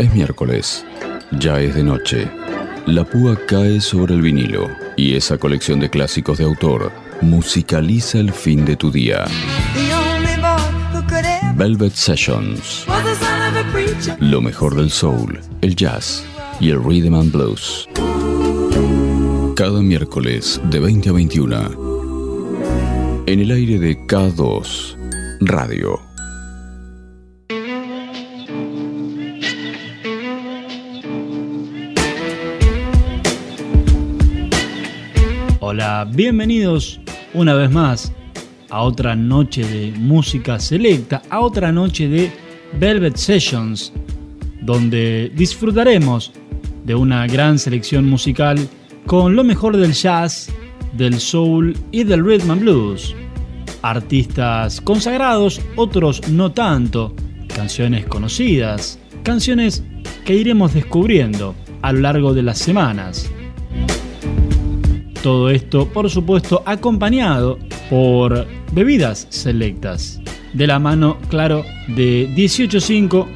Es 0.00 0.12
miércoles, 0.14 0.84
ya 1.30 1.60
es 1.60 1.74
de 1.74 1.84
noche. 1.84 2.26
La 2.86 3.04
púa 3.04 3.38
cae 3.46 3.82
sobre 3.82 4.14
el 4.14 4.22
vinilo 4.22 4.66
y 4.96 5.14
esa 5.14 5.36
colección 5.36 5.78
de 5.78 5.90
clásicos 5.90 6.38
de 6.38 6.44
autor 6.44 6.90
musicaliza 7.20 8.18
el 8.18 8.32
fin 8.32 8.64
de 8.64 8.76
tu 8.76 8.90
día. 8.90 9.26
Velvet 11.54 11.92
Sessions. 11.92 12.86
Lo 14.20 14.40
mejor 14.40 14.74
del 14.74 14.90
soul, 14.90 15.38
el 15.60 15.76
jazz 15.76 16.24
y 16.60 16.70
el 16.70 16.82
rhythm 16.82 17.16
and 17.16 17.30
blues. 17.30 17.86
Cada 19.54 19.82
miércoles 19.82 20.58
de 20.70 20.80
20 20.80 21.10
a 21.10 21.12
21. 21.12 21.56
En 23.26 23.38
el 23.38 23.50
aire 23.50 23.78
de 23.78 23.98
K2 24.06 24.96
Radio. 25.40 26.09
Hola, 35.72 36.04
bienvenidos 36.04 36.98
una 37.32 37.54
vez 37.54 37.70
más 37.70 38.12
a 38.70 38.82
otra 38.82 39.14
noche 39.14 39.62
de 39.62 39.96
música 39.96 40.58
selecta, 40.58 41.22
a 41.30 41.38
otra 41.38 41.70
noche 41.70 42.08
de 42.08 42.32
Velvet 42.80 43.14
Sessions, 43.14 43.92
donde 44.62 45.30
disfrutaremos 45.36 46.32
de 46.84 46.96
una 46.96 47.24
gran 47.28 47.56
selección 47.56 48.10
musical 48.10 48.58
con 49.06 49.36
lo 49.36 49.44
mejor 49.44 49.76
del 49.76 49.92
jazz, 49.92 50.48
del 50.94 51.20
soul 51.20 51.78
y 51.92 52.02
del 52.02 52.24
rhythm 52.24 52.50
and 52.50 52.62
blues. 52.62 53.14
Artistas 53.82 54.80
consagrados, 54.80 55.60
otros 55.76 56.28
no 56.30 56.50
tanto, 56.50 57.14
canciones 57.46 58.06
conocidas, 58.06 58.98
canciones 59.22 59.84
que 60.24 60.34
iremos 60.34 60.74
descubriendo 60.74 61.54
a 61.82 61.92
lo 61.92 62.00
largo 62.00 62.34
de 62.34 62.42
las 62.42 62.58
semanas. 62.58 63.30
Todo 65.22 65.50
esto, 65.50 65.86
por 65.86 66.08
supuesto, 66.08 66.62
acompañado 66.64 67.58
por 67.90 68.46
bebidas 68.72 69.26
selectas. 69.30 70.20
De 70.54 70.66
la 70.66 70.78
mano, 70.78 71.18
claro, 71.28 71.64
de 71.88 72.32
185, 72.36 73.28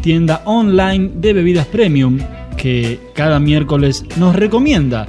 tienda 0.00 0.42
online 0.44 1.10
de 1.14 1.32
bebidas 1.32 1.66
premium, 1.66 2.18
que 2.56 2.98
cada 3.14 3.38
miércoles 3.38 4.04
nos 4.16 4.34
recomienda 4.34 5.06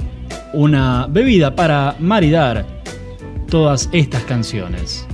una 0.52 1.06
bebida 1.08 1.54
para 1.54 1.96
maridar 1.98 2.64
todas 3.48 3.88
estas 3.92 4.22
canciones. 4.24 5.06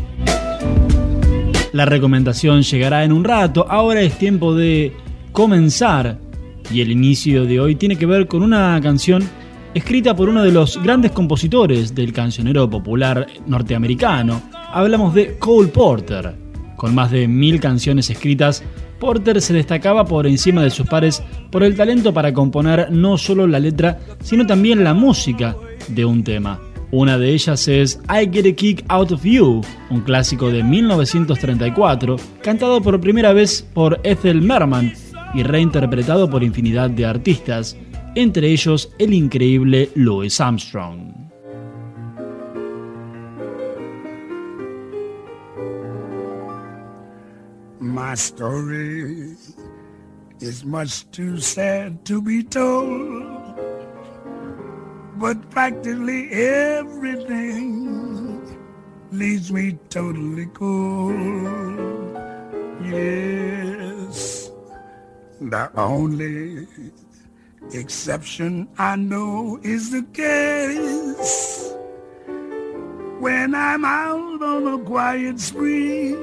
La 1.73 1.87
recomendación 1.87 2.63
llegará 2.63 3.05
en 3.05 3.13
un 3.13 3.25
rato, 3.25 3.67
ahora 3.69 4.03
es 4.03 4.19
tiempo 4.19 4.55
de 4.55 4.93
comenzar 5.33 6.19
y 6.71 6.81
el 6.81 6.91
inicio 6.91 7.45
de 7.45 7.61
hoy 7.61 7.75
tiene 7.75 7.97
que 7.97 8.07
ver 8.07 8.27
con 8.27 8.43
una 8.43 8.79
canción 8.83 9.23
escrita 9.77 10.17
por 10.17 10.31
uno 10.31 10.43
de 10.43 10.53
los 10.53 10.83
grandes 10.83 11.13
compositores 11.13 11.95
del 11.95 12.11
cancionero 12.11 12.69
popular 12.69 13.27
norteamericano. 13.47 14.41
Hablamos 14.73 15.13
de 15.13 15.37
Cole 15.37 15.69
Porter. 15.69 16.35
Con 16.77 16.95
más 16.95 17.11
de 17.11 17.29
mil 17.29 17.61
canciones 17.61 18.09
escritas, 18.09 18.63
Porter 18.99 19.39
se 19.43 19.53
destacaba 19.53 20.07
por 20.07 20.27
encima 20.27 20.63
de 20.63 20.71
sus 20.71 20.87
pares 20.87 21.23
por 21.51 21.63
el 21.63 21.77
talento 21.77 22.15
para 22.15 22.33
componer 22.33 22.91
no 22.91 23.19
solo 23.19 23.47
la 23.47 23.59
letra, 23.59 23.99
sino 24.23 24.47
también 24.47 24.83
la 24.83 24.95
música 24.95 25.55
de 25.89 26.07
un 26.07 26.25
tema. 26.25 26.59
Una 26.91 27.19
de 27.19 27.35
ellas 27.35 27.69
es 27.69 28.01
I 28.09 28.31
Get 28.33 28.51
a 28.51 28.57
Kick 28.57 28.85
Out 28.89 29.13
of 29.13 29.25
You, 29.25 29.61
un 29.91 30.01
clásico 30.01 30.51
de 30.51 30.63
1934, 30.63 32.17
cantado 32.43 32.81
por 32.81 32.99
primera 32.99 33.35
vez 33.35 33.67
por 33.75 34.01
Ethel 34.05 34.41
Merman 34.41 34.95
y 35.35 35.43
reinterpretado 35.43 36.31
por 36.31 36.43
infinidad 36.43 36.89
de 36.89 37.05
artistas, 37.05 37.77
entre 38.17 38.51
ellos 38.51 38.91
el 38.99 39.13
increíble 39.13 39.91
Louis 39.95 40.41
Armstrong. 40.41 41.13
My 47.79 48.15
story 48.15 49.37
is 50.41 50.65
much 50.65 51.11
too 51.11 51.39
sad 51.39 52.07
to 52.07 52.23
be 52.23 52.43
told, 52.43 53.55
but 55.19 55.51
practically 55.51 56.31
everything 56.33 57.77
leaves 59.13 59.53
me 59.53 59.79
totally 59.91 60.47
cold. 60.47 61.15
Yes, 62.83 64.51
the 65.39 65.71
only 65.77 66.67
Exception 67.73 68.69
I 68.79 68.95
know 68.97 69.59
is 69.63 69.91
the 69.91 70.03
case 70.15 71.75
when 73.19 73.55
I'm 73.55 73.85
out 73.85 74.41
on 74.41 74.67
a 74.69 74.79
quiet 74.85 75.41
spree, 75.41 76.15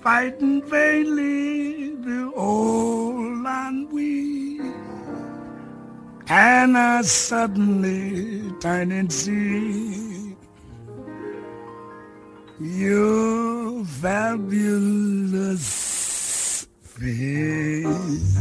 fighting 0.00 0.62
vainly 0.62 1.94
the 1.96 2.32
old 2.34 3.44
ennui, 3.46 4.60
and 6.28 6.78
I 6.78 7.02
suddenly 7.02 8.50
turn 8.60 8.90
and 8.90 9.12
see 9.12 10.34
your 12.58 13.84
fabulous 13.84 15.68
face. 16.82 18.38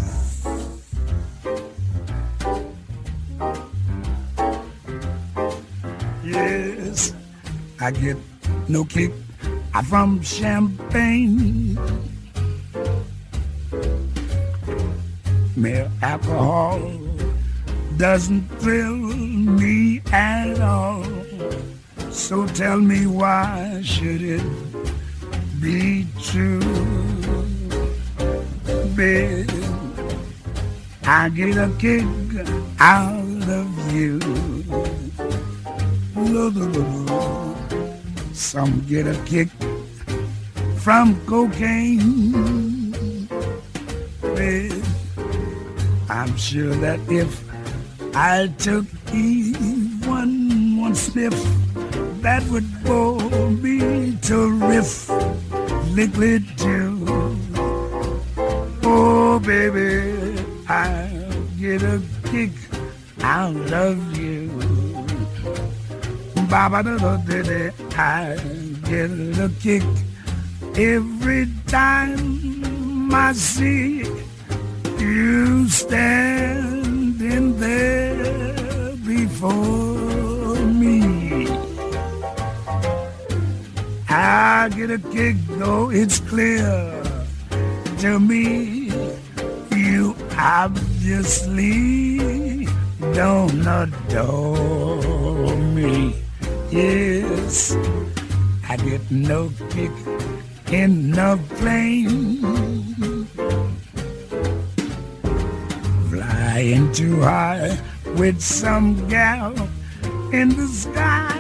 Yes, 6.28 7.14
I 7.80 7.92
get 7.92 8.18
no 8.68 8.84
kick 8.84 9.14
from 9.88 10.22
champagne. 10.22 11.80
Mere 15.56 15.90
alcohol 16.02 16.82
doesn't 17.96 18.44
thrill 18.60 18.98
me 18.98 20.02
at 20.12 20.60
all. 20.60 21.06
So 22.12 22.46
tell 22.48 22.82
me 22.82 23.08
why 23.08 23.82
should 23.86 24.22
it 24.22 24.44
be 25.62 26.08
true? 26.22 26.60
Babe, 28.98 29.50
I 31.06 31.30
get 31.30 31.56
a 31.56 31.72
kick 31.80 32.04
out 32.82 33.48
of 33.48 33.94
you. 33.96 34.57
Some 38.34 38.86
get 38.88 39.08
a 39.08 39.20
kick 39.26 39.50
from 40.78 41.20
cocaine. 41.26 43.28
Babe, 44.22 44.84
I'm 46.08 46.38
sure 46.38 46.76
that 46.76 47.00
if 47.10 47.44
I 48.16 48.54
took 48.60 48.86
even 49.12 50.78
one 50.78 50.94
sniff, 50.94 51.34
that 52.22 52.44
would 52.52 52.70
bore 52.84 53.50
me 53.50 54.16
to 54.30 54.52
riff 54.68 55.10
liquid 55.96 56.46
too. 56.56 57.04
Oh, 58.84 59.42
baby, 59.44 60.40
I'll 60.70 61.42
get 61.58 61.82
a 61.82 62.00
kick 62.30 62.52
out 63.24 63.74
of. 63.74 64.07
Baba 66.50 66.82
da. 66.82 66.98
I 68.00 68.38
get 68.86 69.12
a 69.38 69.52
kick 69.60 69.84
every 70.78 71.48
time 71.68 73.14
I 73.14 73.34
see 73.34 74.06
you 74.98 75.68
standing 75.68 77.60
there 77.60 78.96
before 79.06 80.56
me. 80.56 81.48
I 84.10 84.70
get 84.70 84.92
a 84.92 85.00
kick 85.00 85.36
though 85.60 85.90
it's 85.90 86.20
clear 86.22 87.04
to 88.00 88.20
me 88.20 88.92
you 89.76 90.16
obviously 90.38 92.20
don't 93.14 93.68
adore 93.68 95.56
me. 95.58 96.27
Yes, 96.70 97.78
I 98.68 98.76
get 98.76 99.10
no 99.10 99.50
kick 99.70 99.92
in 100.70 101.12
the 101.12 101.40
plane. 101.56 103.26
Flying 106.10 106.92
too 106.92 107.22
high 107.22 107.80
with 108.18 108.42
some 108.42 109.08
gal 109.08 109.54
in 110.34 110.50
the 110.50 110.68
sky 110.68 111.40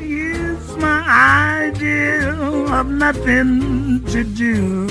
is 0.00 0.76
my 0.78 1.68
idea 1.68 2.34
of 2.72 2.88
nothing 2.88 4.04
to 4.06 4.24
do. 4.24 4.88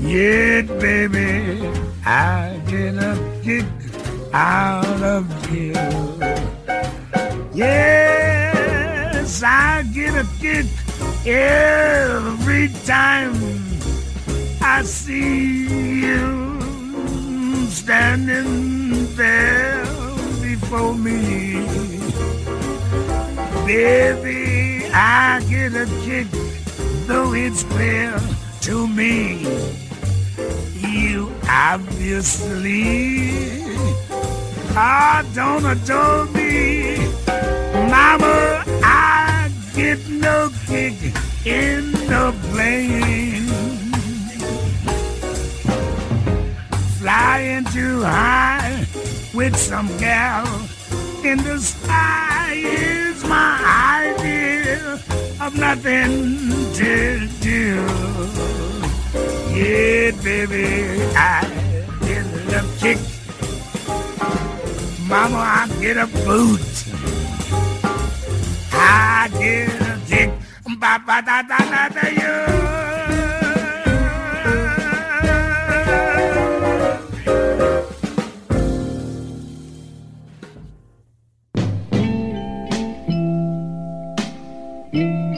Yet, 0.00 0.66
baby, 0.80 1.64
I 2.04 2.60
get 2.66 2.96
a 2.96 3.16
kick 3.44 3.66
out 4.32 5.00
of 5.00 5.24
you. 5.54 6.29
Yes, 7.60 9.42
I 9.44 9.82
get 9.92 10.14
a 10.14 10.26
kick 10.40 10.64
every 11.26 12.70
time 12.86 13.34
I 14.62 14.82
see 14.82 15.66
you 16.00 16.58
standing 17.68 19.14
there 19.14 19.84
before 20.40 20.94
me. 20.94 21.60
Baby, 23.66 24.86
I 24.94 25.44
get 25.50 25.74
a 25.74 25.84
kick, 26.06 26.28
though 27.06 27.34
it's 27.34 27.64
clear 27.64 28.18
to 28.62 28.88
me. 28.88 29.42
You 30.78 31.30
obviously 31.46 32.94
I 34.74 35.26
don't 35.34 35.66
adore 35.66 36.24
me. 36.24 36.39
Mama, 37.90 38.64
I 38.82 39.50
get 39.74 39.98
no 40.08 40.50
kick 40.66 40.94
in 41.44 41.92
the 41.92 42.34
plane. 42.50 43.46
Flying 46.98 47.64
too 47.66 48.02
high 48.02 48.86
with 49.34 49.56
some 49.56 49.88
gal 49.98 50.46
in 51.24 51.38
the 51.38 51.58
sky 51.58 52.52
is 52.54 53.24
my 53.24 53.52
idea 54.04 55.00
of 55.40 55.54
nothing 55.54 56.48
to 56.74 57.28
do. 57.40 57.86
Yeah, 59.54 60.10
baby, 60.22 61.02
I 61.14 61.46
get 62.00 62.26
a 62.54 62.64
kick 62.78 62.98
Mama, 65.10 65.38
I 65.38 65.68
get 65.80 65.96
a 65.96 66.06
boot. 66.06 66.60
I 68.72 69.28
get 69.40 69.82
a 69.82 70.00
dick. 70.08 70.30
Ba 70.78 71.02
ba 71.04 71.20
da 71.20 71.42
da 71.42 71.58
da 71.58 71.88
da 71.88 72.06
you. 72.08 72.50
Never 84.92 85.06
mm. 85.06 85.29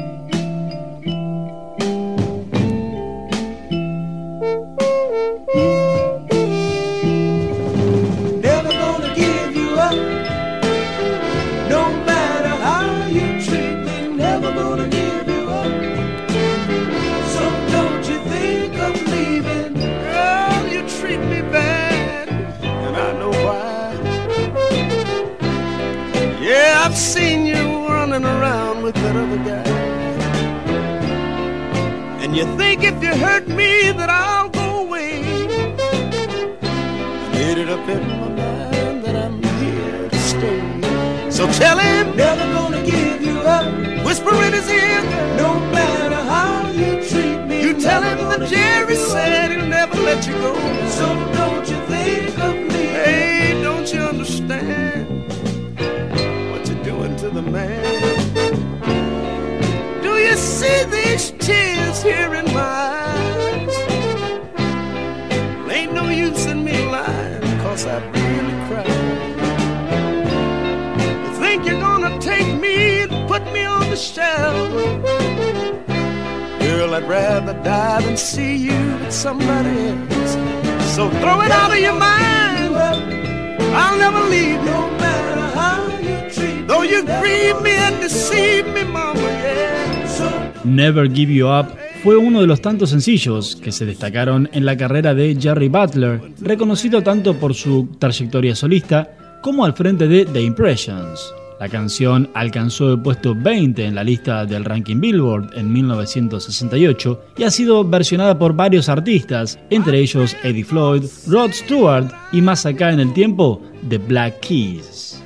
Fue 92.02 92.16
uno 92.16 92.40
de 92.40 92.48
los 92.48 92.60
tantos 92.60 92.90
sencillos 92.90 93.54
que 93.54 93.70
se 93.70 93.86
destacaron 93.86 94.48
en 94.52 94.64
la 94.64 94.76
carrera 94.76 95.14
de 95.14 95.36
Jerry 95.40 95.68
Butler, 95.68 96.20
reconocido 96.40 97.00
tanto 97.00 97.34
por 97.34 97.54
su 97.54 97.90
trayectoria 98.00 98.56
solista 98.56 99.38
como 99.40 99.64
al 99.64 99.74
frente 99.74 100.08
de 100.08 100.24
The 100.24 100.42
Impressions. 100.42 101.32
La 101.60 101.68
canción 101.68 102.28
alcanzó 102.34 102.90
el 102.90 103.00
puesto 103.00 103.36
20 103.36 103.84
en 103.84 103.94
la 103.94 104.02
lista 104.02 104.44
del 104.44 104.64
ranking 104.64 105.00
Billboard 105.00 105.56
en 105.56 105.72
1968 105.72 107.20
y 107.36 107.44
ha 107.44 107.50
sido 107.52 107.84
versionada 107.84 108.36
por 108.36 108.52
varios 108.52 108.88
artistas, 108.88 109.60
entre 109.70 110.00
ellos 110.00 110.36
Eddie 110.42 110.64
Floyd, 110.64 111.04
Rod 111.28 111.52
Stewart 111.52 112.10
y 112.32 112.42
más 112.42 112.66
acá 112.66 112.90
en 112.90 112.98
el 112.98 113.12
tiempo, 113.12 113.62
The 113.88 113.98
Black 113.98 114.40
Keys. 114.40 115.22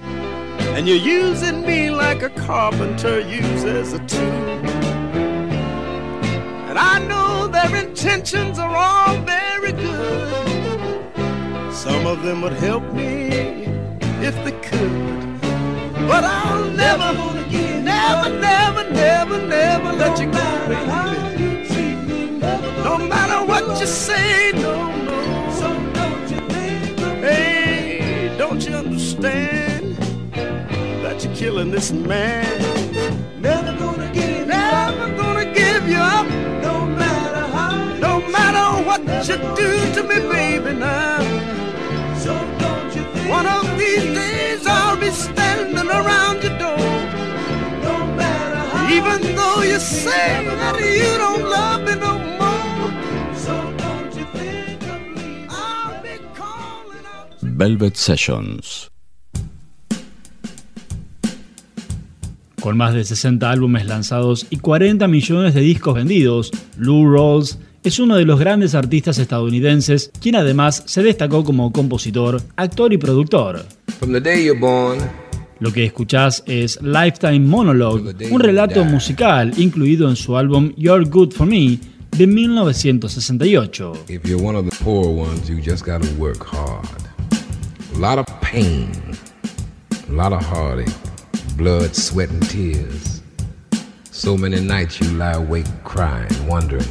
I 6.79 6.99
know 6.99 7.47
their 7.47 7.75
intentions 7.75 8.59
are 8.59 8.75
all 8.77 9.17
very 9.23 9.73
good. 9.73 11.05
Some 11.73 12.07
of 12.07 12.23
them 12.23 12.43
would 12.43 12.53
help 12.53 12.85
me 12.93 13.29
if 14.21 14.35
they 14.45 14.53
could. 14.53 15.41
But 16.07 16.25
I'll 16.25 16.71
never, 16.71 17.13
never, 17.83 18.29
never, 18.39 18.91
never, 18.91 19.47
never 19.47 19.93
let 19.93 20.19
you 20.21 20.27
go, 20.31 20.69
baby. 20.69 20.87
No 22.85 22.99
matter 22.99 23.45
what 23.47 23.81
you 23.81 23.87
say, 23.87 24.53
no, 24.53 24.93
no. 25.03 25.51
So 25.59 25.69
don't 25.95 26.31
you 26.31 26.41
think 26.49 26.99
Hey, 27.25 28.35
don't 28.37 28.65
you 28.67 28.75
understand 28.75 29.97
that 31.03 31.25
you're 31.25 31.35
killing 31.35 31.71
this 31.71 31.91
man? 31.93 32.47
Never 33.41 33.77
gonna 33.79 34.16
never 34.91 35.17
gonna 35.17 35.53
give 35.53 35.89
you 35.89 35.99
up. 35.99 36.27
No 36.63 36.87
matter 36.87 37.45
how, 37.57 37.75
no 38.07 38.13
matter 38.37 38.67
what 38.87 39.01
you 39.29 39.37
do 39.63 39.71
to 39.95 40.03
me, 40.11 40.19
baby. 40.35 40.73
Now, 40.79 41.21
so 42.25 42.33
don't 42.63 42.95
you 42.97 43.03
think 43.13 43.31
one 43.31 43.47
of 43.47 43.65
these 43.79 44.07
days 44.21 44.67
I'll 44.67 44.99
be 45.07 45.11
standing 45.11 45.89
around 46.01 46.43
your 46.43 46.57
door. 46.59 46.91
No 47.89 47.97
matter 48.21 48.63
how, 48.73 48.93
even 48.97 49.21
though 49.37 49.63
you 49.63 49.79
say 49.79 50.45
that 50.61 50.77
you 50.81 51.13
don't 51.25 51.45
love 51.57 51.81
me 51.87 51.95
no 52.07 52.13
more. 52.41 52.89
So 53.45 53.55
don't 53.83 54.13
you 54.19 54.25
think 54.39 54.83
of 54.95 55.01
me? 55.17 55.47
I'll 55.49 56.03
be 56.03 56.15
calling 56.35 57.05
out. 57.15 57.41
Velvet 57.41 57.97
Sessions. 57.97 58.91
Con 62.67 62.77
más 62.77 62.95
de 62.95 63.05
60 63.05 63.49
álbumes 63.49 63.87
lanzados 63.87 64.49
y 64.51 64.57
40 64.57 65.07
millones 65.07 65.55
de 65.55 65.61
discos 65.61 65.95
vendidos, 65.95 66.51
Lou 66.77 67.09
Rawls 67.09 67.61
es 67.85 68.01
uno 68.01 68.17
de 68.17 68.25
los 68.25 68.41
grandes 68.41 68.75
artistas 68.75 69.19
estadounidenses, 69.19 70.11
quien 70.21 70.35
además 70.35 70.83
se 70.85 71.05
destacó 71.05 71.45
como 71.45 71.71
compositor, 71.71 72.43
actor 72.57 72.93
y 72.93 72.99
productor. 72.99 73.65
Lo 75.61 75.73
que 75.73 75.85
escuchás 75.85 76.43
es 76.45 76.83
Lifetime 76.83 77.39
Monologue, 77.39 78.33
un 78.33 78.41
relato 78.41 78.85
musical 78.85 79.53
incluido 79.59 80.09
en 80.11 80.17
su 80.17 80.37
álbum 80.37 80.73
You're 80.77 81.09
Good 81.09 81.35
for 81.35 81.47
Me 81.47 81.79
de 82.19 82.27
1968. 82.27 83.93
Blood, 91.57 91.97
sweat, 91.97 92.29
and 92.29 92.49
tears. 92.49 93.23
So 94.11 94.37
many 94.37 94.61
nights 94.61 95.01
you 95.01 95.09
lie 95.13 95.33
awake 95.33 95.67
crying, 95.85 96.29
wondering 96.47 96.87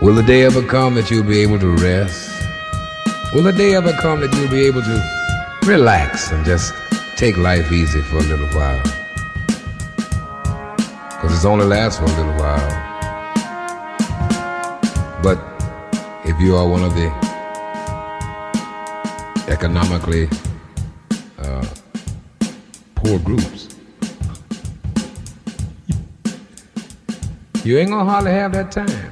Will 0.00 0.14
the 0.14 0.22
day 0.22 0.42
ever 0.42 0.62
come 0.66 0.96
that 0.96 1.10
you'll 1.10 1.22
be 1.22 1.38
able 1.40 1.60
to 1.60 1.76
rest? 1.76 2.30
Will 3.32 3.44
the 3.44 3.52
day 3.52 3.74
ever 3.76 3.92
come 3.92 4.20
that 4.20 4.34
you'll 4.34 4.50
be 4.50 4.66
able 4.66 4.82
to 4.82 5.66
relax 5.66 6.32
and 6.32 6.44
just 6.44 6.74
take 7.16 7.36
life 7.36 7.70
easy 7.70 8.00
for 8.02 8.16
a 8.16 8.22
little 8.22 8.48
while? 8.48 8.82
Because 11.06 11.36
it's 11.36 11.44
only 11.44 11.66
lasts 11.66 12.00
for 12.00 12.06
a 12.06 12.16
little 12.16 12.34
while. 12.34 12.68
But 15.22 15.38
if 16.24 16.40
you 16.40 16.56
are 16.56 16.68
one 16.68 16.82
of 16.82 16.94
the 16.96 17.08
economically 19.48 20.28
poor 23.02 23.18
groups, 23.18 23.68
you 27.64 27.78
ain't 27.78 27.90
gonna 27.90 28.08
hardly 28.08 28.30
have 28.30 28.52
that 28.52 28.70
time. 28.70 29.10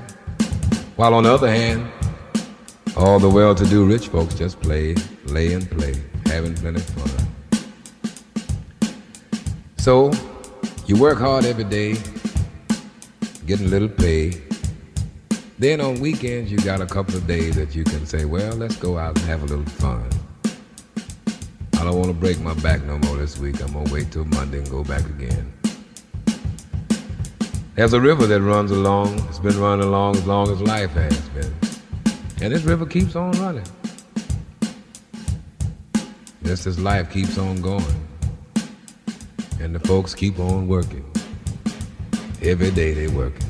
While 0.96 1.14
on 1.14 1.24
the 1.24 1.32
other 1.32 1.50
hand, 1.50 1.90
all 2.96 3.18
the 3.18 3.28
well-to-do 3.28 3.84
rich 3.84 4.08
folks 4.08 4.34
just 4.34 4.60
play, 4.60 4.94
lay 5.24 5.54
and 5.54 5.68
play, 5.70 5.94
having 6.26 6.54
plenty 6.54 6.76
of 6.76 6.84
fun. 6.84 7.26
So, 9.78 10.12
you 10.86 10.96
work 10.96 11.18
hard 11.18 11.44
every 11.44 11.64
day, 11.64 11.96
getting 13.46 13.66
a 13.66 13.70
little 13.70 13.88
pay. 13.88 14.40
Then 15.58 15.80
on 15.80 16.00
weekends, 16.00 16.52
you 16.52 16.58
got 16.58 16.80
a 16.80 16.86
couple 16.86 17.16
of 17.16 17.26
days 17.26 17.56
that 17.56 17.74
you 17.74 17.84
can 17.84 18.06
say, 18.06 18.24
well, 18.24 18.54
let's 18.54 18.76
go 18.76 18.98
out 18.98 19.16
and 19.18 19.26
have 19.26 19.42
a 19.42 19.46
little 19.46 19.64
fun. 19.64 20.08
I 21.80 21.84
don't 21.84 21.96
want 21.96 22.08
to 22.08 22.12
break 22.12 22.38
my 22.40 22.52
back 22.52 22.84
no 22.84 22.98
more 22.98 23.16
this 23.16 23.38
week. 23.38 23.62
I'm 23.62 23.72
going 23.72 23.86
to 23.86 23.92
wait 23.94 24.12
till 24.12 24.26
Monday 24.26 24.58
and 24.58 24.68
go 24.68 24.84
back 24.84 25.00
again. 25.06 25.50
There's 27.74 27.94
a 27.94 28.00
river 28.00 28.26
that 28.26 28.42
runs 28.42 28.70
along. 28.70 29.18
It's 29.30 29.38
been 29.38 29.58
running 29.58 29.86
along 29.86 30.16
as 30.16 30.26
long 30.26 30.50
as 30.50 30.60
life 30.60 30.90
has 30.90 31.18
been. 31.30 31.50
And 32.42 32.52
this 32.52 32.64
river 32.64 32.84
keeps 32.84 33.16
on 33.16 33.32
running. 33.40 33.64
Just 36.42 36.66
as 36.66 36.78
life 36.78 37.10
keeps 37.10 37.38
on 37.38 37.62
going. 37.62 38.06
And 39.58 39.74
the 39.74 39.80
folks 39.80 40.14
keep 40.14 40.38
on 40.38 40.68
working. 40.68 41.10
Every 42.42 42.70
day 42.72 42.92
they 42.92 43.08
working. 43.08 43.49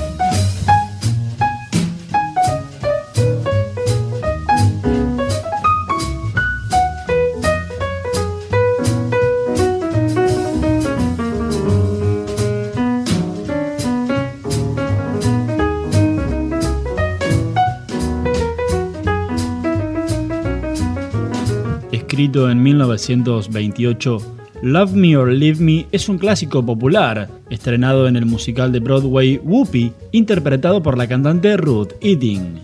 En 22.23 22.61
1928, 22.61 24.17
Love 24.61 24.93
Me 24.93 25.17
or 25.17 25.31
Leave 25.31 25.59
Me 25.59 25.87
es 25.91 26.07
un 26.07 26.19
clásico 26.19 26.63
popular, 26.63 27.27
estrenado 27.49 28.07
en 28.07 28.15
el 28.15 28.27
musical 28.27 28.71
de 28.71 28.79
Broadway 28.79 29.41
Whoopi, 29.43 29.91
interpretado 30.11 30.83
por 30.83 30.99
la 30.99 31.07
cantante 31.07 31.57
Ruth 31.57 31.93
Eating. 31.99 32.59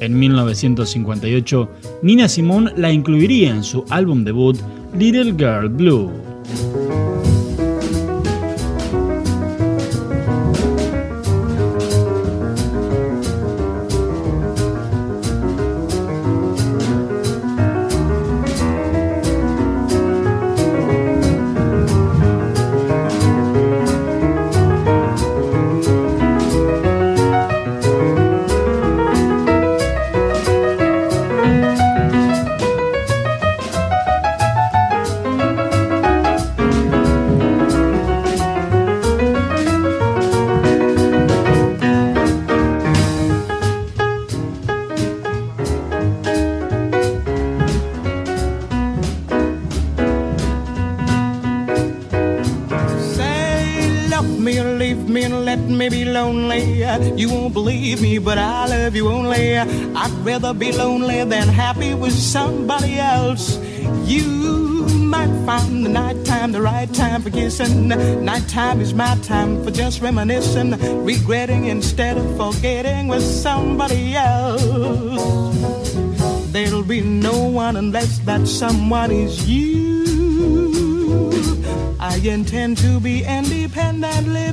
En 0.00 0.18
1958, 0.18 1.68
Nina 2.02 2.26
Simone 2.26 2.72
la 2.76 2.90
incluiría 2.90 3.50
en 3.50 3.64
su 3.64 3.84
álbum 3.90 4.24
debut 4.24 4.56
Little 4.98 5.34
Girl 5.36 5.68
Blue. 5.68 6.10
Be 60.58 60.72
lonely 60.72 61.22
than 61.24 61.48
happy 61.48 61.94
with 61.94 62.12
somebody 62.12 62.98
else. 62.98 63.58
You 64.04 64.86
might 64.88 65.32
find 65.44 65.84
the 65.84 65.90
nighttime 65.90 66.52
the 66.52 66.62
right 66.62 66.92
time 66.94 67.22
for 67.22 67.30
kissing. 67.30 67.88
Nighttime 67.88 68.80
is 68.80 68.94
my 68.94 69.16
time 69.22 69.62
for 69.62 69.70
just 69.70 70.00
reminiscing, 70.00 70.70
regretting 71.04 71.66
instead 71.66 72.16
of 72.16 72.26
forgetting 72.36 73.08
with 73.08 73.22
somebody 73.22 74.14
else. 74.14 75.52
There'll 76.52 76.82
be 76.82 77.02
no 77.02 77.44
one 77.48 77.76
unless 77.76 78.18
that 78.20 78.46
someone 78.48 79.10
is 79.10 79.46
you. 79.48 79.96
I 82.00 82.16
intend 82.24 82.78
to 82.78 82.98
be 83.00 83.24
independently 83.24 84.52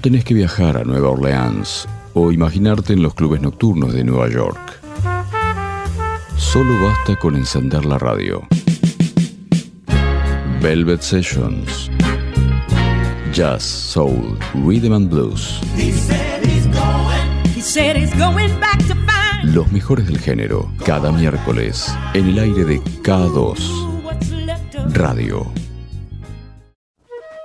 Tenés 0.00 0.24
que 0.24 0.34
viajar 0.34 0.76
a 0.76 0.84
Nueva 0.84 1.10
Orleans 1.10 1.86
o 2.14 2.32
imaginarte 2.32 2.92
en 2.92 3.02
los 3.02 3.14
clubes 3.14 3.40
nocturnos 3.40 3.92
de 3.92 4.04
Nueva 4.04 4.28
York. 4.28 4.80
Solo 6.36 6.82
basta 6.82 7.16
con 7.16 7.36
encender 7.36 7.84
la 7.84 7.98
radio. 7.98 8.46
Velvet 10.60 11.02
Sessions. 11.02 11.90
Jazz, 13.32 13.62
Soul, 13.62 14.38
Rhythm 14.54 14.92
and 14.92 15.10
Blues. 15.10 15.60
Los 19.44 19.72
mejores 19.72 20.06
del 20.06 20.18
género, 20.18 20.70
cada 20.84 21.12
miércoles, 21.12 21.94
en 22.14 22.28
el 22.28 22.38
aire 22.38 22.64
de 22.64 22.80
K2 23.02 23.90
Radio. 24.92 25.59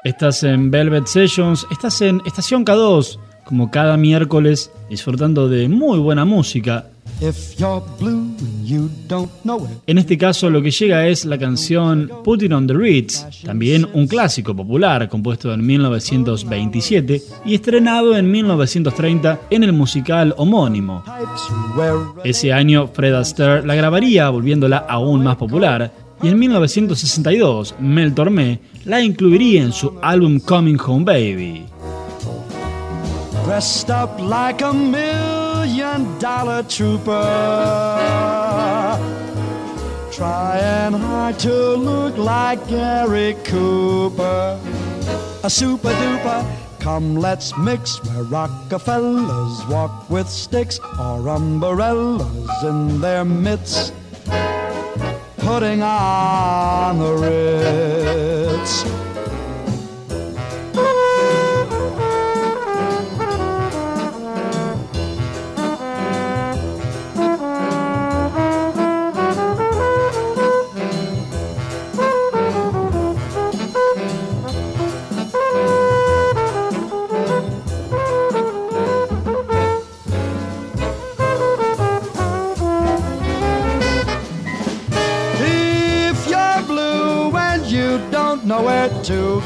Estás 0.05 0.43
en 0.43 0.69
Velvet 0.69 1.07
Sessions, 1.07 1.65
estás 1.71 1.99
en 2.03 2.21
Estación 2.27 2.63
K2, 2.63 3.17
como 3.43 3.71
cada 3.71 3.97
miércoles, 3.97 4.71
disfrutando 4.87 5.49
de 5.49 5.67
muy 5.67 5.97
buena 5.97 6.25
música. 6.25 6.91
En 9.87 9.97
este 9.97 10.17
caso 10.19 10.51
lo 10.51 10.61
que 10.61 10.69
llega 10.69 11.07
es 11.07 11.25
la 11.25 11.39
canción 11.39 12.11
Putting 12.23 12.53
on 12.53 12.67
the 12.67 12.75
Ritz, 12.75 13.25
también 13.43 13.87
un 13.93 14.05
clásico 14.05 14.55
popular 14.55 15.09
compuesto 15.09 15.51
en 15.51 15.65
1927 15.65 17.23
y 17.43 17.55
estrenado 17.55 18.15
en 18.15 18.29
1930 18.29 19.39
en 19.49 19.63
el 19.63 19.73
musical 19.73 20.35
homónimo. 20.37 21.03
Ese 22.23 22.53
año 22.53 22.89
Fred 22.93 23.15
Astaire 23.15 23.65
la 23.65 23.73
grabaría 23.73 24.29
volviéndola 24.29 24.85
aún 24.87 25.23
más 25.23 25.37
popular 25.37 25.91
y 26.21 26.27
en 26.27 26.37
1962 26.37 27.73
Mel 27.79 28.13
Tormé 28.13 28.74
la 28.85 29.01
incluiría 29.01 29.63
en 29.63 29.73
su 29.73 29.91
álbum 30.01 30.39
Coming 30.39 30.77
Home 30.79 31.05
Baby. 31.05 31.65
dressed 33.45 33.91
up 33.91 34.19
like 34.19 34.61
a 34.61 34.73
million 34.73 36.17
dollar 36.19 36.63
trooper. 36.63 37.21
Trying 40.11 40.93
hard 40.93 41.37
to 41.39 41.75
look 41.75 42.17
like 42.17 42.67
Gary 42.67 43.35
Cooper. 43.43 44.59
A 45.43 45.49
super 45.49 45.89
duper. 45.89 46.43
Come, 46.79 47.15
let's 47.15 47.55
mix 47.57 48.03
where 48.03 48.23
Rockefellers 48.23 49.65
walk 49.67 50.09
with 50.09 50.27
sticks 50.27 50.79
or 50.99 51.27
umbrellas 51.27 52.63
in 52.63 52.99
their 52.99 53.25
mitts. 53.25 53.91
Putting 55.37 55.83
on 55.83 56.99
the 56.99 57.13
Ritz. 57.13 58.44
Nowhere 58.65 59.04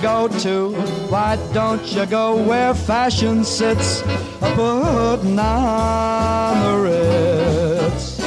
go 0.02 0.28
to. 0.40 0.72
Why 1.10 1.38
don't 1.54 1.86
you 1.94 2.06
go 2.06 2.36
where 2.36 2.74
fashion 2.74 3.44
sits, 3.44 4.02
putting 4.56 5.40
on 5.40 6.60
the 6.64 6.78
ritz? 6.84 8.18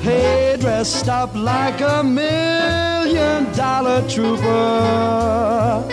Hey, 0.00 0.56
dressed 0.60 1.08
up 1.08 1.34
like 1.34 1.80
a 1.80 2.02
million 2.02 3.52
dollar 3.52 4.06
trooper. 4.08 5.84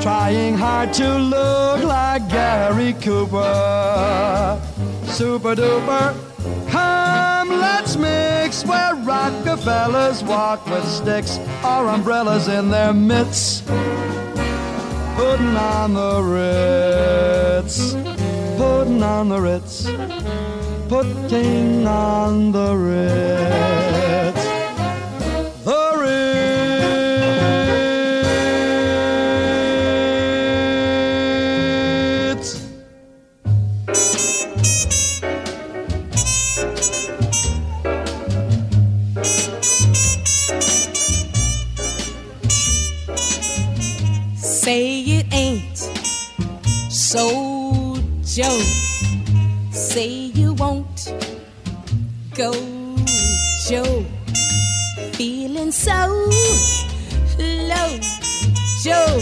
Trying 0.00 0.54
hard 0.54 0.92
to 0.94 1.18
look 1.18 1.82
like 1.84 2.28
Gary 2.28 2.92
Cooper. 3.00 4.60
Super 5.06 5.54
duper. 5.54 6.14
Come, 6.68 7.48
let's 7.48 7.96
mix 7.96 8.64
where 8.64 8.94
Rockefellers 9.66 10.22
walk 10.24 10.66
with 10.66 10.86
sticks 10.86 11.38
or 11.64 11.88
umbrellas 11.88 12.48
in 12.48 12.68
their 12.68 12.92
mitts. 12.92 13.62
Putting 15.16 15.56
on 15.56 15.94
the 15.94 16.20
Ritz, 16.22 17.94
putting 18.58 19.02
on 19.02 19.30
the 19.30 19.40
Ritz, 19.40 19.86
putting 20.86 21.86
on 21.86 22.52
the 22.52 22.76
Ritz. 22.76 24.43
So, 47.14 47.94
Joe. 48.24 48.58
Say 49.70 50.32
you 50.34 50.52
won't 50.54 51.14
go, 52.34 52.50
Joe. 53.68 54.04
Feeling 55.12 55.70
so 55.70 56.08
low, 57.38 57.98
Joe. 58.82 59.20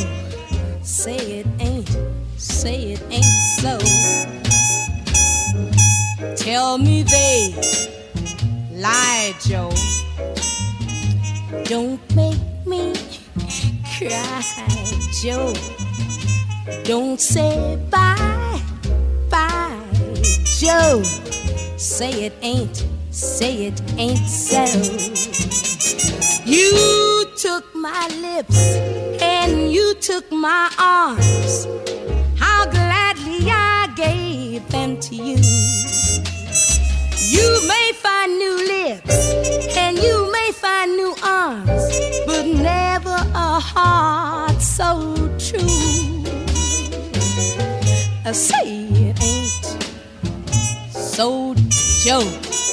Say 0.82 1.18
it 1.40 1.46
ain't, 1.60 1.90
say 2.38 2.94
it 2.94 3.02
ain't 3.10 3.36
so. 3.60 3.76
Tell 6.34 6.78
me 6.78 7.02
they 7.02 7.54
lie, 8.72 9.34
Joe. 9.44 9.70
Don't 11.64 12.00
make 12.16 12.40
me 12.66 12.94
cry, 13.98 14.42
Joe. 15.22 15.81
Don't 16.84 17.20
say 17.20 17.76
bye, 17.90 18.60
bye, 19.28 19.80
Joe. 20.44 21.02
Say 21.76 22.26
it 22.26 22.34
ain't, 22.40 22.86
say 23.10 23.66
it 23.66 23.82
ain't 23.98 24.18
so. 24.18 24.64
You 26.44 27.26
took 27.36 27.74
my 27.74 28.06
lips 28.20 28.56
and 29.20 29.72
you 29.72 29.94
took 29.94 30.30
my 30.30 30.70
arms. 30.78 31.66
How 32.38 32.66
gladly 32.66 33.50
I 33.50 33.92
gave 33.96 34.68
them 34.68 35.00
to 35.00 35.16
you. 35.16 35.38
You 37.28 37.66
may 37.66 37.92
find 37.94 38.38
new 38.38 38.56
lips 38.68 39.76
and 39.76 39.98
you 39.98 40.30
may 40.30 40.52
find 40.52 40.96
new 40.96 41.14
arms, 41.24 41.90
but 42.24 42.46
never 42.46 43.16
a 43.34 43.58
heart 43.58 44.60
so 44.62 45.16
true. 45.38 46.21
Say 48.30 48.86
it 49.10 49.20
ain't 49.20 49.82
so 50.92 51.54
Joe. 52.04 52.24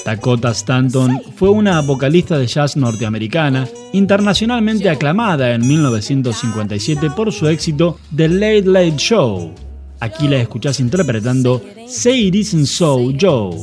Dakota 0.05 0.51
Stanton 0.51 1.19
fue 1.35 1.49
una 1.49 1.81
vocalista 1.81 2.38
de 2.38 2.45
jazz 2.45 2.77
norteamericana, 2.77 3.67
internacionalmente 3.91 4.89
aclamada 4.89 5.51
en 5.53 5.67
1957 5.67 7.09
por 7.09 7.33
su 7.33 7.47
éxito 7.47 7.99
The 8.15 8.29
Late 8.29 8.65
Late 8.65 8.97
Show. 8.97 9.55
Aquí 9.99 10.27
la 10.27 10.38
escuchás 10.38 10.79
interpretando 10.79 11.62
Say 11.88 12.27
It 12.27 12.35
Isn't 12.35 12.67
So 12.67 13.12
Joe. 13.19 13.57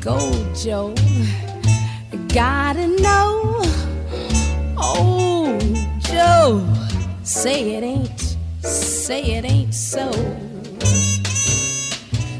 Go, 0.00 0.18
Joe. 0.54 0.94
Gotta 2.28 2.86
know, 2.86 3.60
oh, 4.76 5.58
Joe. 6.00 6.66
Say 7.22 7.74
it 7.76 7.84
ain't, 7.84 8.36
say 8.62 9.22
it 9.22 9.44
ain't 9.44 9.74
so. 9.74 10.10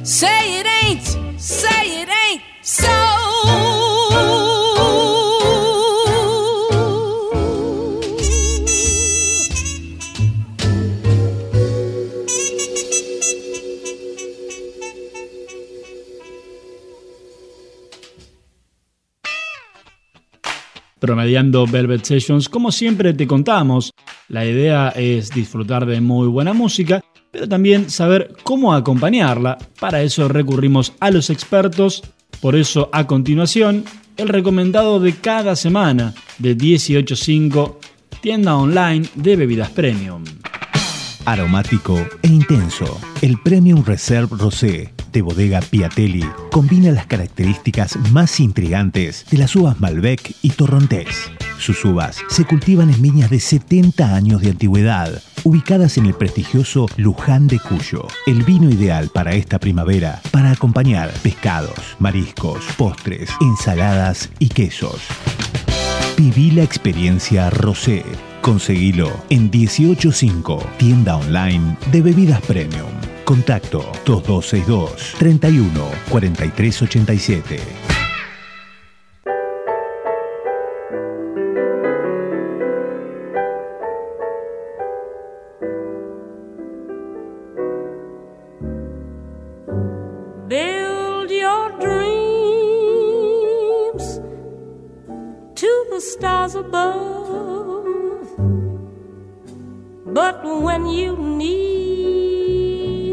Say 0.03 0.61
it 0.61 0.67
ain't, 0.85 1.41
say 1.41 2.03
it 2.03 2.09
ain't 2.09 2.43
so. 2.63 3.30
Promediando 21.11 21.67
Velvet 21.67 22.05
Sessions, 22.05 22.49
como 22.49 22.71
siempre 22.71 23.13
te 23.13 23.27
contamos, 23.27 23.93
la 24.29 24.47
idea 24.47 24.91
es 24.91 25.31
disfrutar 25.31 25.85
de 25.85 26.01
muy 26.01 26.29
buena 26.29 26.53
música, 26.53 27.03
pero 27.33 27.49
también 27.49 27.91
saber 27.91 28.37
cómo 28.45 28.73
acompañarla. 28.73 29.59
Para 29.81 30.03
eso 30.03 30.29
recurrimos 30.29 30.93
a 31.01 31.11
los 31.11 31.29
expertos. 31.29 32.05
Por 32.41 32.55
eso, 32.55 32.91
a 32.93 33.09
continuación, 33.09 33.85
el 34.17 34.29
recomendado 34.29 35.01
de 35.01 35.15
cada 35.15 35.57
semana 35.57 36.15
de 36.39 36.55
185 36.55 37.81
tienda 38.21 38.57
online 38.57 39.09
de 39.17 39.35
bebidas 39.35 39.71
premium. 39.71 40.23
Aromático 41.25 41.99
e 42.23 42.29
intenso, 42.29 43.01
el 43.21 43.37
Premium 43.43 43.85
Reserve 43.85 44.37
Rosé 44.39 44.95
de 45.13 45.23
bodega 45.23 45.61
Piatelli 45.61 46.25
combina 46.51 46.91
las 46.93 47.07
características 47.07 47.97
más 48.13 48.41
intrigantes 48.41 49.27
de 49.31 49.39
las 49.39 49.55
uvas 49.57 49.81
Malbec 49.81 50.35
y 50.43 50.51
Torrontés. 50.51 51.31
Sus 51.59 51.85
uvas 51.85 52.19
se 52.29 52.45
cultivan 52.45 52.89
en 52.89 53.03
viñas 53.03 53.31
de 53.31 53.39
70 53.39 54.15
años 54.15 54.41
de 54.41 54.51
antigüedad, 54.51 55.23
ubicadas 55.45 55.99
en 55.99 56.07
el 56.07 56.15
prestigioso 56.15 56.87
Luján 56.97 57.49
de 57.49 57.59
Cuyo. 57.59 58.07
El 58.27 58.45
vino 58.45 58.71
ideal 58.71 59.11
para 59.13 59.35
esta 59.35 59.59
primavera 59.59 60.21
para 60.31 60.53
acompañar 60.53 61.11
pescados, 61.23 61.97
mariscos, 61.99 62.65
postres, 62.79 63.31
ensaladas 63.41 64.31
y 64.39 64.49
quesos. 64.49 65.01
Viví 66.17 66.51
la 66.51 66.63
experiencia 66.63 67.51
Rosé. 67.51 68.05
Conseguilo 68.41 69.13
en 69.29 69.51
185, 69.51 70.65
tienda 70.79 71.17
online 71.17 71.77
de 71.93 72.01
bebidas 72.01 72.41
premium. 72.41 73.10
Contacto 73.31 73.93
2262 74.03 75.15
31 75.17 75.89
4387 76.09 77.91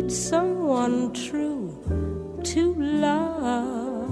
someone 0.10 1.13
true 1.13 2.39
to 2.43 2.74
love. 2.76 4.10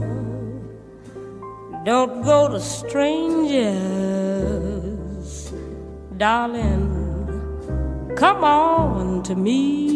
Don't 1.86 2.21
go 2.23 2.49
to 2.49 2.60
strangers, 2.60 3.63
darling. 6.17 7.03
Come 8.15 8.43
on 8.43 9.23
to 9.23 9.36
me. 9.36 9.94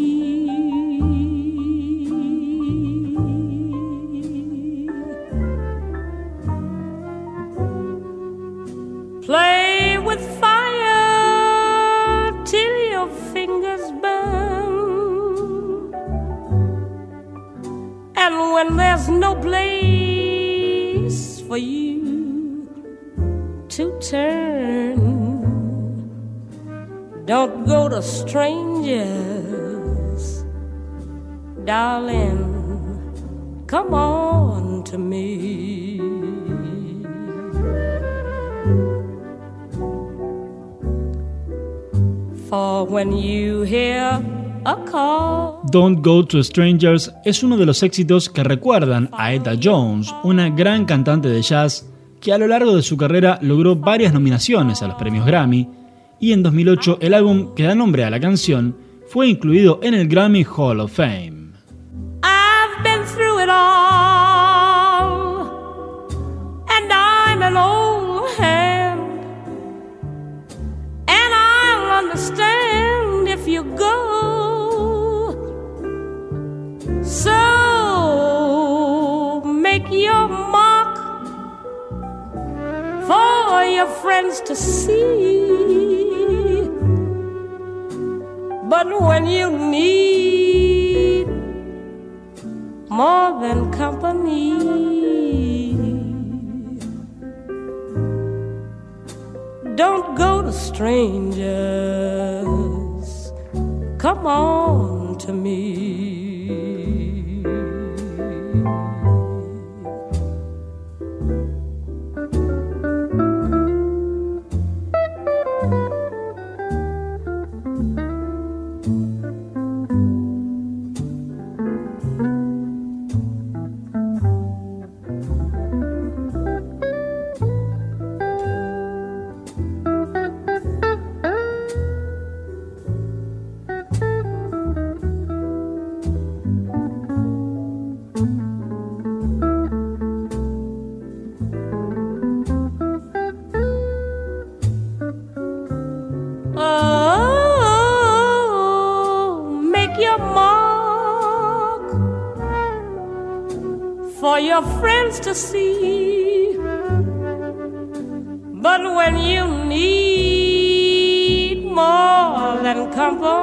Don't 45.70 46.02
Go 46.02 46.24
to 46.24 46.42
Strangers 46.42 47.12
es 47.24 47.42
uno 47.42 47.58
de 47.58 47.66
los 47.66 47.82
éxitos 47.82 48.30
que 48.30 48.42
recuerdan 48.42 49.10
a 49.12 49.34
Etta 49.34 49.52
Jones, 49.62 50.12
una 50.24 50.48
gran 50.48 50.86
cantante 50.86 51.28
de 51.28 51.42
jazz 51.42 51.86
que 52.18 52.32
a 52.32 52.38
lo 52.38 52.46
largo 52.46 52.74
de 52.74 52.82
su 52.82 52.96
carrera 52.96 53.38
logró 53.42 53.76
varias 53.76 54.14
nominaciones 54.14 54.82
a 54.82 54.88
los 54.88 54.96
premios 54.96 55.26
Grammy 55.26 55.79
y 56.20 56.32
en 56.32 56.42
2008 56.42 56.98
el 57.00 57.14
álbum 57.14 57.54
que 57.54 57.64
da 57.64 57.74
nombre 57.74 58.04
a 58.04 58.10
la 58.10 58.20
canción 58.20 58.76
fue 59.08 59.26
incluido 59.28 59.80
en 59.82 59.94
el 59.94 60.06
Grammy 60.06 60.44
Hall 60.44 60.78
of 60.80 60.92
Fame. 60.92 61.54
I've 62.22 62.82
been 62.84 63.04
through 63.06 63.42
it 63.42 63.48
all, 63.48 65.16
and 66.68 66.92
I'm 66.92 67.42
an 67.42 67.56
old 67.56 68.30
hand, 68.38 69.00
and 71.08 71.34
I'll 71.34 72.04
understand 72.04 73.26
if 73.26 73.48
you 73.48 73.64
go. 73.76 73.96
So 77.02 77.32
make 79.44 79.90
your 79.90 80.28
mark 80.28 80.98
for 83.06 83.64
your 83.64 83.88
friends 83.88 84.40
to 84.42 84.54
see. 84.54 85.39
But 88.70 88.86
when 89.02 89.26
you 89.26 89.50
need 89.50 91.26
more 92.88 93.40
than 93.42 93.72
company, 93.72 94.50
don't 99.74 100.16
go 100.16 100.42
to 100.42 100.52
strangers. 100.52 101.42
Come 103.98 104.24
on 104.28 105.18
to 105.18 105.32
me. 105.32 106.09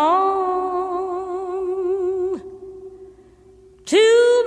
to 3.86 4.39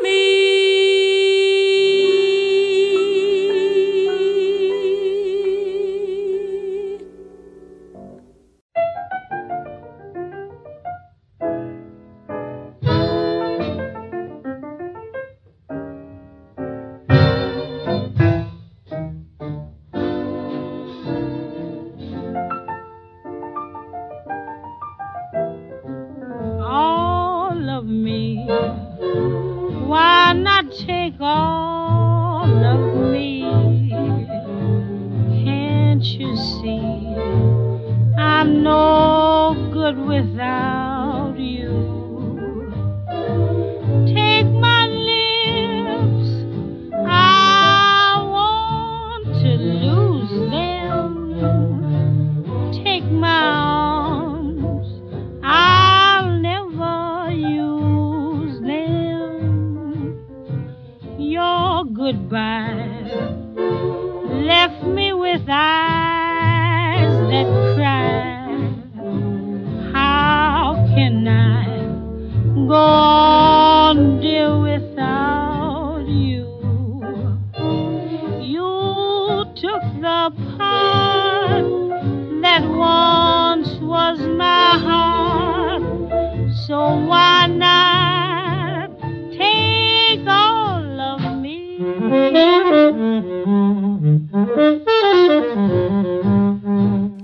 the 80.03 80.72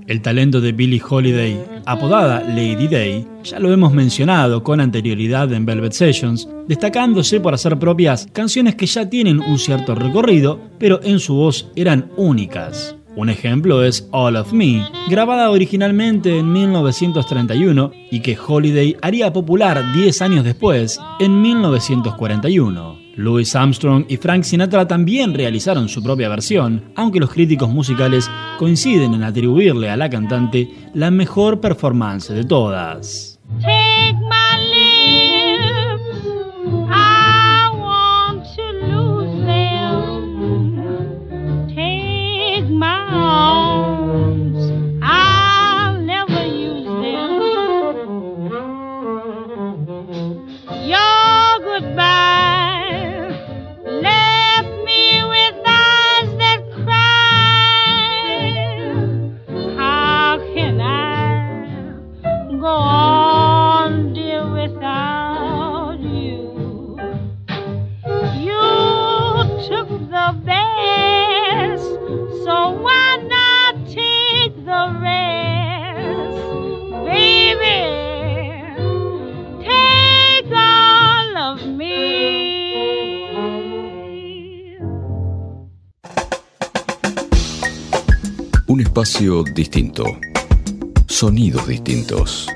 El 0.08 0.22
talento 0.22 0.62
de 0.62 0.72
Billie 0.72 1.02
Holiday, 1.06 1.62
apodada 1.84 2.40
Lady 2.40 2.88
Day, 2.88 3.26
ya 3.44 3.60
lo 3.60 3.70
hemos 3.70 3.92
mencionado 3.92 4.64
con 4.64 4.80
anterioridad 4.80 5.52
en 5.52 5.66
Velvet 5.66 5.92
Sessions, 5.92 6.48
destacándose 6.66 7.40
por 7.40 7.52
hacer 7.52 7.78
propias 7.78 8.26
canciones 8.32 8.74
que 8.74 8.86
ya 8.86 9.10
tienen 9.10 9.38
un 9.38 9.58
cierto 9.58 9.94
recorrido, 9.94 10.58
pero 10.78 10.98
en 11.02 11.18
su 11.18 11.34
voz 11.34 11.70
eran 11.76 12.10
únicas. 12.16 12.96
Un 13.16 13.28
ejemplo 13.28 13.84
es 13.84 14.08
All 14.10 14.36
of 14.36 14.54
Me, 14.54 14.82
grabada 15.10 15.50
originalmente 15.50 16.38
en 16.38 16.54
1931 16.54 17.92
y 18.10 18.20
que 18.20 18.38
Holiday 18.38 18.96
haría 19.02 19.30
popular 19.34 19.92
10 19.92 20.22
años 20.22 20.42
después, 20.42 20.98
en 21.20 21.42
1941. 21.42 23.07
Louis 23.18 23.52
Armstrong 23.56 24.04
y 24.08 24.16
Frank 24.16 24.44
Sinatra 24.44 24.86
también 24.86 25.34
realizaron 25.34 25.88
su 25.88 26.00
propia 26.04 26.28
versión, 26.28 26.92
aunque 26.94 27.18
los 27.18 27.30
críticos 27.30 27.68
musicales 27.68 28.30
coinciden 28.60 29.12
en 29.12 29.24
atribuirle 29.24 29.90
a 29.90 29.96
la 29.96 30.08
cantante 30.08 30.70
la 30.94 31.10
mejor 31.10 31.60
performance 31.60 32.32
de 32.32 32.44
todas. 32.44 33.40
Espacio 89.00 89.44
distinto. 89.44 90.04
Sonidos 91.06 91.68
distintos. 91.68 92.48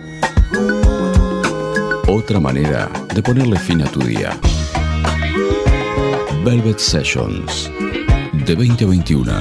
Otra 2.08 2.40
manera 2.40 2.90
de 3.14 3.22
ponerle 3.22 3.56
fin 3.60 3.80
a 3.82 3.84
tu 3.84 4.00
día. 4.00 4.36
Velvet 6.42 6.80
Sessions. 6.80 7.70
De 8.44 8.56
20 8.56 8.84
a 8.84 8.88
21. 8.88 9.32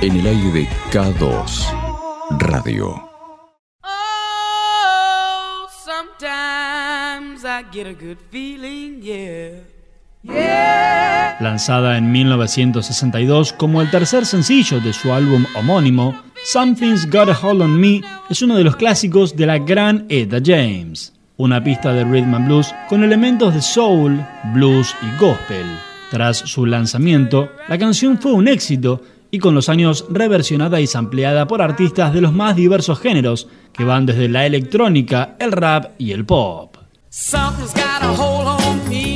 En 0.00 0.16
el 0.16 0.26
aire 0.26 0.50
de 0.50 0.68
K2. 0.90 1.38
Radio. 2.40 3.08
Oh, 3.84 5.68
sometimes 5.84 7.44
I 7.44 7.62
get 7.70 7.86
a 7.86 7.94
good 7.94 8.18
feeling, 8.32 9.02
yeah. 9.02 9.79
Lanzada 10.22 11.96
en 11.96 12.12
1962 12.12 13.54
como 13.54 13.80
el 13.80 13.90
tercer 13.90 14.26
sencillo 14.26 14.80
de 14.80 14.92
su 14.92 15.12
álbum 15.12 15.46
homónimo, 15.56 16.14
Something's 16.44 17.10
Got 17.10 17.30
a 17.30 17.38
Hold 17.40 17.62
on 17.62 17.80
Me 17.80 18.02
es 18.28 18.42
uno 18.42 18.56
de 18.56 18.64
los 18.64 18.76
clásicos 18.76 19.34
de 19.34 19.46
la 19.46 19.58
gran 19.58 20.04
Etta 20.10 20.38
James, 20.44 21.14
una 21.38 21.64
pista 21.64 21.92
de 21.94 22.04
rhythm 22.04 22.34
and 22.34 22.46
blues 22.46 22.74
con 22.88 23.02
elementos 23.02 23.54
de 23.54 23.62
soul, 23.62 24.22
blues 24.52 24.94
y 25.00 25.20
gospel. 25.20 25.64
Tras 26.10 26.38
su 26.38 26.66
lanzamiento, 26.66 27.50
la 27.68 27.78
canción 27.78 28.18
fue 28.18 28.32
un 28.32 28.48
éxito 28.48 29.02
y 29.30 29.38
con 29.38 29.54
los 29.54 29.68
años 29.68 30.04
reversionada 30.10 30.80
y 30.80 30.86
sampleada 30.86 31.46
por 31.46 31.62
artistas 31.62 32.12
de 32.12 32.20
los 32.20 32.32
más 32.32 32.56
diversos 32.56 32.98
géneros, 33.00 33.48
que 33.72 33.84
van 33.84 34.04
desde 34.04 34.28
la 34.28 34.44
electrónica, 34.44 35.36
el 35.38 35.52
rap 35.52 35.92
y 35.98 36.12
el 36.12 36.26
pop. 36.26 36.76
Something's 37.10 37.72
got 37.74 38.02
a 38.02 38.12
hold 38.12 38.46
on 38.46 38.88
me 38.88 39.09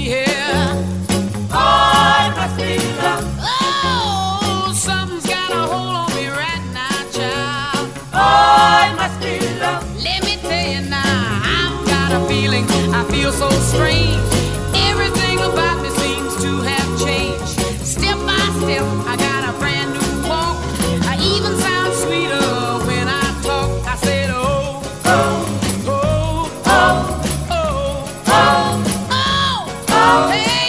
feel 13.15 13.33
so 13.33 13.49
strange. 13.73 14.21
Everything 14.91 15.39
about 15.39 15.81
me 15.83 15.89
seems 16.03 16.35
to 16.43 16.51
have 16.71 16.89
changed. 17.07 17.61
Step 17.87 18.19
by 18.31 18.43
step, 18.61 18.85
I 19.07 19.15
got 19.17 19.43
a 19.51 19.53
brand 19.61 19.91
new 19.95 20.29
walk. 20.29 20.57
I 21.11 21.15
even 21.33 21.53
sound 21.65 21.93
sweeter 22.03 22.47
when 22.89 23.07
I 23.07 23.25
talk. 23.43 23.71
I 23.87 23.95
said, 24.07 24.31
oh, 24.31 24.83
oh, 25.05 25.47
oh, 25.87 26.51
oh, 26.67 27.21
oh, 27.51 28.83
oh, 29.11 29.87
oh, 29.91 30.31
hey, 30.33 30.43
hey, 30.43 30.64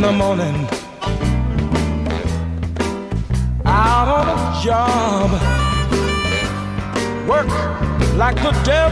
in 0.00 0.06
the 0.06 0.12
morning, 0.12 0.56
out 3.66 4.08
on 4.08 4.26
a 4.34 4.62
job, 4.64 5.30
work 7.28 7.48
like 8.16 8.36
the 8.36 8.52
devil 8.64 8.89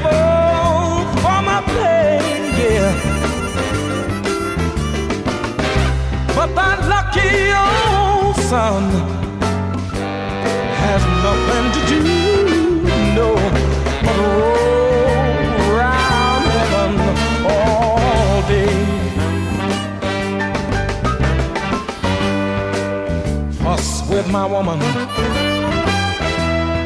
with 24.28 24.34
my 24.34 24.46
woman, 24.46 24.78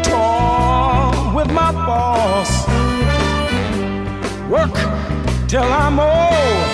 talk 0.05 1.35
with 1.35 1.51
my 1.53 1.73
boss, 1.73 2.69
work 4.49 4.73
till 5.49 5.65
I'm 5.65 5.99
old, 5.99 6.67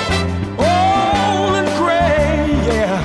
old 0.58 1.54
and 1.60 1.68
gray, 1.80 2.50
yeah. 2.68 3.00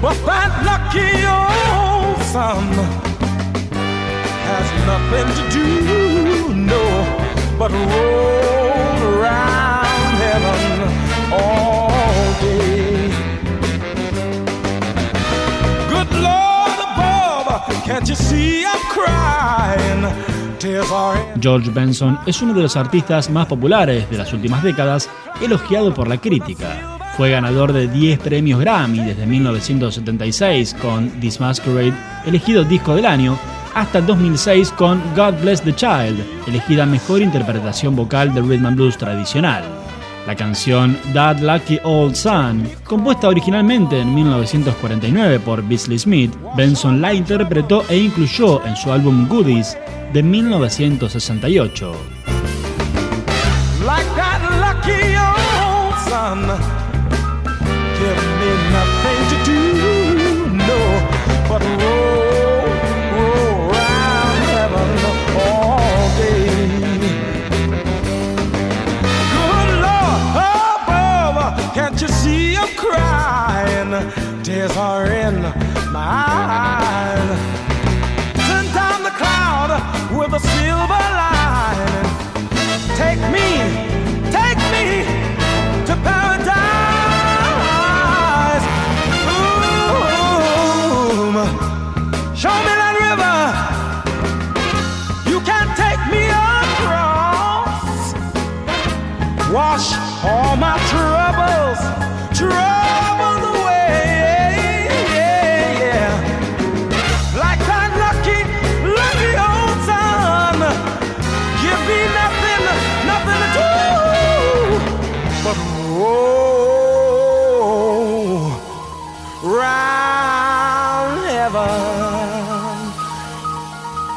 But 0.00 0.16
that 0.24 0.52
lucky 0.70 1.12
old 1.36 2.22
sun 2.32 2.64
has 4.48 4.66
nothing 4.90 5.28
to 5.38 5.44
do, 5.58 6.54
no, 6.54 6.82
but 7.58 7.70
roll 7.72 9.18
around 9.18 10.14
heaven 10.22 11.32
all 11.32 11.73
George 21.40 21.70
Benson 21.70 22.18
es 22.26 22.42
uno 22.42 22.52
de 22.52 22.62
los 22.62 22.76
artistas 22.76 23.30
más 23.30 23.46
populares 23.46 24.10
de 24.10 24.18
las 24.18 24.32
últimas 24.32 24.62
décadas, 24.62 25.08
elogiado 25.40 25.94
por 25.94 26.06
la 26.08 26.18
crítica. 26.18 26.98
Fue 27.16 27.30
ganador 27.30 27.72
de 27.72 27.88
10 27.88 28.18
premios 28.20 28.60
Grammy 28.60 28.98
desde 28.98 29.24
1976 29.24 30.74
con 30.74 31.08
This 31.20 31.40
Masquerade, 31.40 31.94
elegido 32.26 32.64
disco 32.64 32.94
del 32.94 33.06
año, 33.06 33.38
hasta 33.74 33.98
el 33.98 34.06
2006 34.06 34.72
con 34.72 35.00
God 35.16 35.40
Bless 35.40 35.62
the 35.62 35.74
Child, 35.74 36.20
elegida 36.46 36.86
mejor 36.86 37.22
interpretación 37.22 37.96
vocal 37.96 38.34
de 38.34 38.42
rhythm 38.42 38.66
and 38.66 38.76
blues 38.76 38.98
tradicional. 38.98 39.83
La 40.26 40.34
canción 40.34 40.98
That 41.12 41.40
Lucky 41.40 41.78
Old 41.84 42.14
Son, 42.14 42.66
compuesta 42.84 43.28
originalmente 43.28 44.00
en 44.00 44.14
1949 44.14 45.40
por 45.40 45.62
Beasley 45.62 45.98
Smith, 45.98 46.32
Benson 46.56 47.00
la 47.00 47.12
interpretó 47.12 47.84
e 47.88 47.98
incluyó 47.98 48.64
en 48.64 48.74
su 48.76 48.90
álbum 48.90 49.28
Goodies 49.28 49.76
de 50.12 50.22
1968. 50.22 51.94
like 53.84 54.06
that 54.16 54.40
lucky 54.60 55.14
old 55.16 55.94
son. 56.08 56.83
Tears 74.64 74.76
are 74.78 75.06
in 75.10 75.63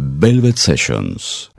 Velvet 0.00 0.56
Sessions. 0.56 1.50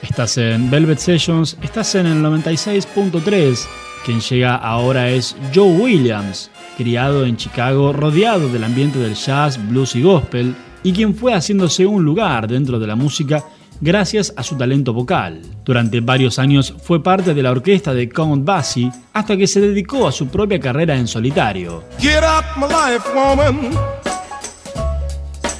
Estás 0.00 0.38
en 0.38 0.70
Velvet 0.70 0.98
Sessions, 0.98 1.56
estás 1.60 1.96
en 1.96 2.06
el 2.06 2.22
96.3. 2.22 3.66
Quien 4.04 4.20
llega 4.20 4.54
ahora 4.54 5.10
es 5.10 5.36
Joe 5.52 5.72
Williams, 5.72 6.52
criado 6.76 7.26
en 7.26 7.36
Chicago, 7.36 7.92
rodeado 7.92 8.48
del 8.48 8.62
ambiente 8.62 9.00
del 9.00 9.14
jazz, 9.14 9.58
blues 9.68 9.96
y 9.96 10.02
gospel, 10.02 10.54
y 10.84 10.92
quien 10.92 11.16
fue 11.16 11.34
haciéndose 11.34 11.84
un 11.84 12.04
lugar 12.04 12.46
dentro 12.46 12.78
de 12.78 12.86
la 12.86 12.94
música 12.94 13.44
gracias 13.80 14.32
a 14.36 14.44
su 14.44 14.56
talento 14.56 14.92
vocal. 14.92 15.42
Durante 15.64 16.00
varios 16.00 16.38
años 16.38 16.72
fue 16.80 17.02
parte 17.02 17.34
de 17.34 17.42
la 17.42 17.50
orquesta 17.50 17.92
de 17.92 18.08
Count 18.08 18.44
Basie 18.44 18.92
hasta 19.12 19.36
que 19.36 19.48
se 19.48 19.60
dedicó 19.60 20.06
a 20.06 20.12
su 20.12 20.28
propia 20.28 20.60
carrera 20.60 20.96
en 20.96 21.08
solitario. 21.08 21.82
Get 21.98 22.22
out 22.22 22.44
my 22.56 22.66
life, 22.66 23.04
woman. 23.12 24.09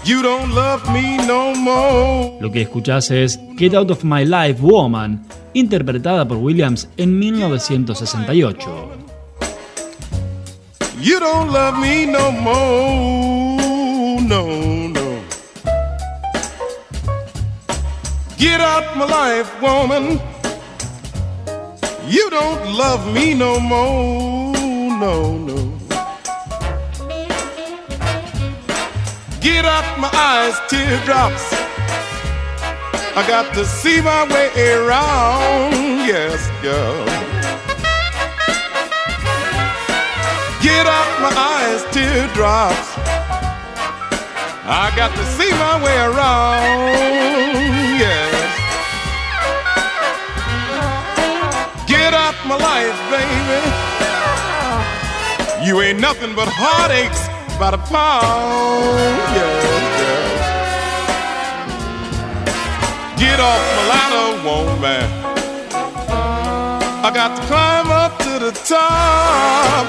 You 0.05 0.23
don't 0.23 0.55
love 0.55 0.91
me 0.93 1.19
no 1.27 1.55
more. 1.55 2.39
Lo 2.41 2.51
que 2.51 2.63
escuchás 2.63 3.11
es 3.11 3.39
Get 3.59 3.75
Out 3.75 3.91
of 3.91 4.03
My 4.03 4.25
Life 4.25 4.61
Woman, 4.61 5.23
interpretada 5.53 6.27
por 6.27 6.39
Williams 6.39 6.89
en 6.97 7.19
1968. 7.19 8.59
You 11.03 11.19
don't 11.21 11.53
love 11.53 11.79
me 11.79 12.07
no 12.07 12.33
more. 12.33 14.21
No, 14.23 14.89
no. 14.89 15.21
Get 18.39 18.61
out 18.61 18.97
my 18.97 19.05
life, 19.05 19.51
woman. 19.61 20.19
You 22.09 22.31
don't 22.31 22.77
love 22.77 23.07
me 23.13 23.35
no 23.35 23.61
more. 23.61 24.57
No, 24.99 25.39
no. 25.39 25.60
Get 29.41 29.65
out 29.65 29.99
my 29.99 30.11
eyes, 30.13 30.61
teardrops. 30.69 31.51
I 33.17 33.25
got 33.27 33.55
to 33.55 33.65
see 33.65 34.03
my 34.03 34.29
way 34.29 34.51
around. 34.75 35.73
Yes, 36.07 36.47
girl. 36.61 37.07
Get 40.61 40.87
out 40.87 41.21
my 41.23 41.33
eyes, 41.33 41.83
teardrops. 41.91 42.99
I 44.69 44.93
got 44.95 45.11
to 45.17 45.25
see 45.25 45.51
my 45.53 45.83
way 45.83 45.97
around, 45.97 46.93
yes. 47.99 48.35
Get 51.89 52.13
out 52.13 52.37
my 52.47 52.57
life, 52.57 52.99
baby. 53.09 53.61
You 55.67 55.81
ain't 55.81 55.99
nothing 55.99 56.35
but 56.35 56.49
heartaches 56.49 57.40
by 57.61 57.71
the 57.73 57.77
pound, 57.77 58.97
yes, 59.37 59.65
yes. 60.01 60.41
Get 63.21 63.39
off 63.39 63.63
my 63.77 63.85
ladder, 63.93 64.29
woman. 64.49 65.05
I 67.05 67.11
got 67.13 67.37
to 67.37 67.43
climb 67.49 67.91
up 67.91 68.17
to 68.21 68.39
the 68.47 68.53
top. 68.65 69.87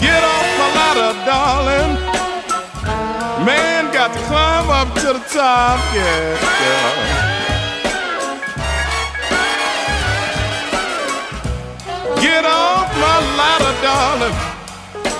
Get 0.00 0.22
off 0.24 0.46
my 0.60 0.68
ladder, 0.78 1.12
darling. 1.26 1.92
Man, 3.44 3.92
got 3.92 4.10
to 4.14 4.20
climb 4.24 4.70
up 4.70 4.88
to 5.02 5.12
the 5.12 5.24
top, 5.28 5.78
yeah, 5.94 6.40
yeah. 6.62 7.35
Get 12.36 12.44
off 12.44 12.92
my 13.00 13.18
ladder, 13.40 13.74
darling. 13.80 14.36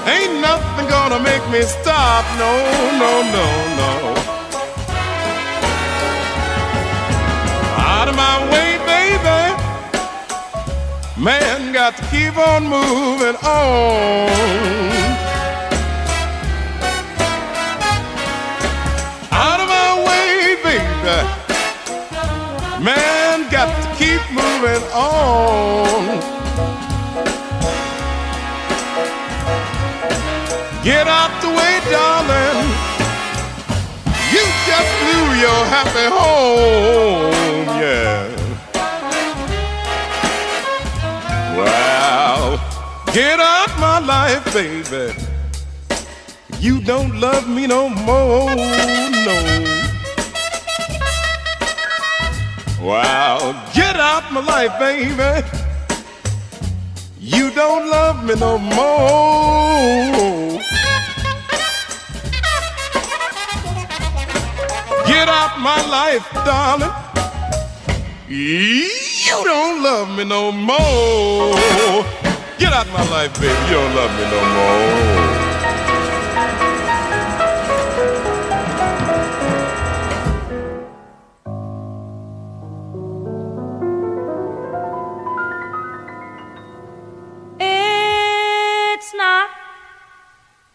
Ain't 0.07 0.35
nothing 0.43 0.87
gonna 0.87 1.19
make 1.19 1.43
me 1.49 1.63
stop, 1.63 2.27
no, 2.37 2.53
no, 3.03 3.13
no, 3.37 3.47
no. 3.81 3.91
Out 7.79 8.09
of 8.11 8.17
my 8.17 8.37
way, 8.53 8.77
baby. 8.93 9.43
Man, 11.17 11.73
got 11.73 11.97
to 11.97 12.03
keep 12.13 12.37
on 12.37 12.65
moving 12.65 13.37
on. 13.37 14.29
Out 19.33 19.61
of 19.65 19.69
my 19.79 19.91
way, 20.07 20.57
baby. 20.69 21.19
Man, 22.85 23.49
got 23.51 23.69
to 23.73 23.89
keep 23.97 24.21
moving 24.33 24.85
on. 24.93 26.36
Get 30.87 31.09
out 31.09 31.43
the 31.43 31.49
way, 31.49 31.81
darling. 31.91 32.69
You 34.31 34.45
just 34.69 34.91
blew 35.01 35.27
your 35.35 35.61
happy 35.75 36.07
home, 36.15 37.67
yeah. 37.83 38.31
Well, 41.57 42.61
get 43.13 43.41
out 43.41 43.77
my 43.81 43.99
life, 43.99 44.45
baby. 44.55 45.13
You 46.61 46.81
don't 46.81 47.19
love 47.19 47.49
me 47.49 47.67
no 47.67 47.89
more, 47.89 48.55
no. 49.27 49.39
Wow, 52.81 53.71
get 53.75 53.97
out 53.97 54.33
my 54.33 54.41
life, 54.41 54.79
baby. 54.79 55.45
You 57.19 57.51
don't 57.51 57.91
love 57.91 58.25
me 58.25 58.37
no 58.37 58.57
more. 58.57 60.37
Get 65.17 65.29
out 65.31 65.59
my 65.59 65.81
life, 65.89 66.31
darling. 66.45 66.93
You 68.29 69.45
don't 69.45 69.83
love 69.83 70.15
me 70.15 70.25
no 70.25 70.53
more. 70.53 71.55
Get 72.59 72.75
out 72.75 72.87
my 72.89 73.03
life, 73.11 73.33
baby. 73.41 73.55
You 73.67 73.77
don't 73.77 73.95
love 73.95 74.13
me 74.19 74.25
no 74.35 74.41
more. 74.57 75.47
It's 87.59 89.15
not 89.15 89.49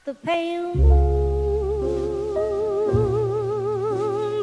the 0.06 0.16
pale 0.16 1.01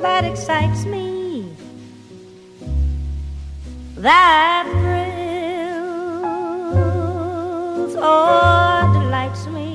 that 0.09 0.24
excites 0.24 0.86
me, 0.86 1.44
that 3.96 4.64
thrills 4.72 5.94
or 7.94 8.88
delights 8.98 9.44
me. 9.48 9.70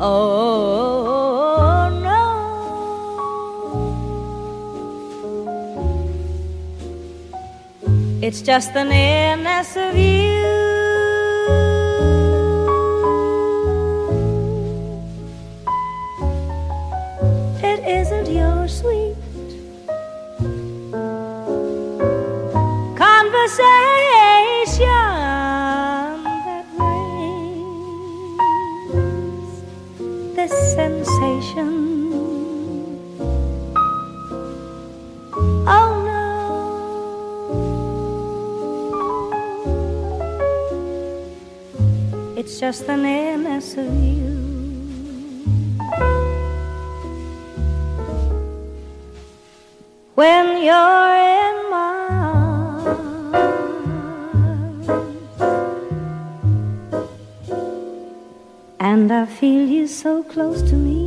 Oh 0.00 1.88
no, 2.08 2.22
it's 8.26 8.42
just 8.42 8.74
the 8.74 8.82
nearness 8.82 9.76
of 9.76 9.96
you. 9.96 10.63
Isn't 17.94 18.28
your 18.28 18.66
sweet 18.66 19.16
conversation 22.96 23.68
that 26.46 26.66
brings 26.76 27.54
this 30.34 30.52
sensation. 30.74 31.72
Oh 35.76 35.90
no, 36.10 36.22
it's 42.36 42.58
just 42.58 42.86
the 42.88 42.96
nearness 42.96 43.76
of 43.76 43.86
you. 44.02 44.33
And 58.94 59.12
I 59.12 59.26
feel 59.26 59.68
you 59.68 59.86
so 59.86 60.22
close 60.22 60.62
to 60.70 60.76
me. 60.76 61.04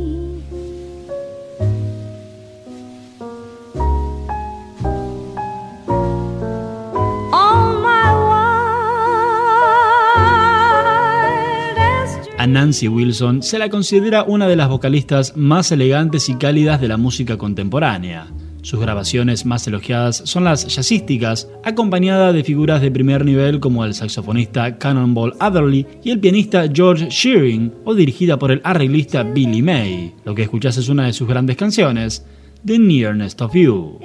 A 12.40 12.46
Nancy 12.46 12.86
Wilson 12.86 13.42
se 13.42 13.58
la 13.58 13.68
considera 13.68 14.22
una 14.22 14.46
de 14.46 14.54
las 14.54 14.68
vocalistas 14.68 15.36
más 15.36 15.72
elegantes 15.72 16.28
y 16.28 16.36
cálidas 16.36 16.80
de 16.80 16.86
la 16.86 16.96
música 16.96 17.36
contemporánea. 17.36 18.28
Sus 18.62 18.80
grabaciones 18.80 19.46
más 19.46 19.66
elogiadas 19.66 20.22
son 20.24 20.44
las 20.44 20.66
jazzísticas, 20.66 21.48
acompañada 21.64 22.32
de 22.32 22.44
figuras 22.44 22.82
de 22.82 22.90
primer 22.90 23.24
nivel 23.24 23.60
como 23.60 23.84
el 23.84 23.94
saxofonista 23.94 24.78
Cannonball 24.78 25.34
Adderley 25.38 25.86
y 26.02 26.10
el 26.10 26.20
pianista 26.20 26.68
George 26.72 27.08
Shearing, 27.08 27.72
o 27.84 27.94
dirigida 27.94 28.38
por 28.38 28.50
el 28.50 28.60
arreglista 28.64 29.22
Billy 29.22 29.62
May. 29.62 30.14
Lo 30.24 30.34
que 30.34 30.42
escuchás 30.42 30.76
es 30.76 30.88
una 30.88 31.06
de 31.06 31.12
sus 31.12 31.28
grandes 31.28 31.56
canciones, 31.56 32.24
The 32.64 32.78
Nearness 32.78 33.36
of 33.40 33.54
You. 33.54 33.98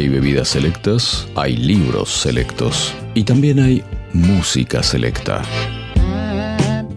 Hay 0.00 0.08
bebidas 0.08 0.48
selectas, 0.48 1.28
hay 1.34 1.58
libros 1.58 2.08
selectos 2.08 2.94
y 3.12 3.22
también 3.22 3.60
hay 3.60 3.84
música 4.14 4.82
selecta. 4.82 5.42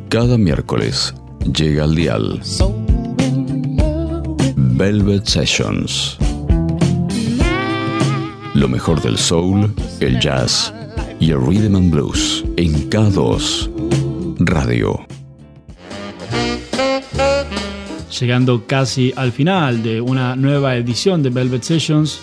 Cada 0.08 0.38
miércoles 0.38 1.14
llega 1.54 1.84
al 1.84 1.96
dial 1.96 2.40
Velvet 4.56 5.26
Sessions. 5.26 6.18
Lo 8.54 8.70
mejor 8.70 9.02
del 9.02 9.18
soul, 9.18 9.76
el 10.00 10.18
jazz 10.22 10.74
y 11.20 11.32
el 11.32 11.46
rhythm 11.46 11.76
and 11.76 11.92
blues 11.92 12.46
en 12.56 12.90
K2 12.90 13.70
Radio. 14.40 15.06
Llegando 18.18 18.66
casi 18.66 19.12
al 19.18 19.34
final 19.34 19.84
de 19.84 20.00
una 20.00 20.38
nueva 20.38 20.78
edición 20.78 21.22
de 21.22 21.32
Velvet 21.32 21.64
Sessions, 21.64 22.22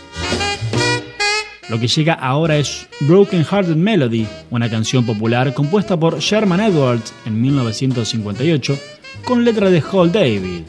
lo 1.70 1.78
que 1.78 1.86
llega 1.86 2.14
ahora 2.14 2.58
es 2.58 2.88
Broken 3.00 3.44
Hearted 3.44 3.76
Melody, 3.76 4.26
una 4.50 4.68
canción 4.68 5.06
popular 5.06 5.54
compuesta 5.54 5.98
por 5.98 6.18
Sherman 6.18 6.60
Edwards 6.60 7.14
en 7.24 7.40
1958 7.40 8.76
con 9.24 9.44
letra 9.44 9.70
de 9.70 9.80
Hall 9.80 10.10
David. 10.10 10.62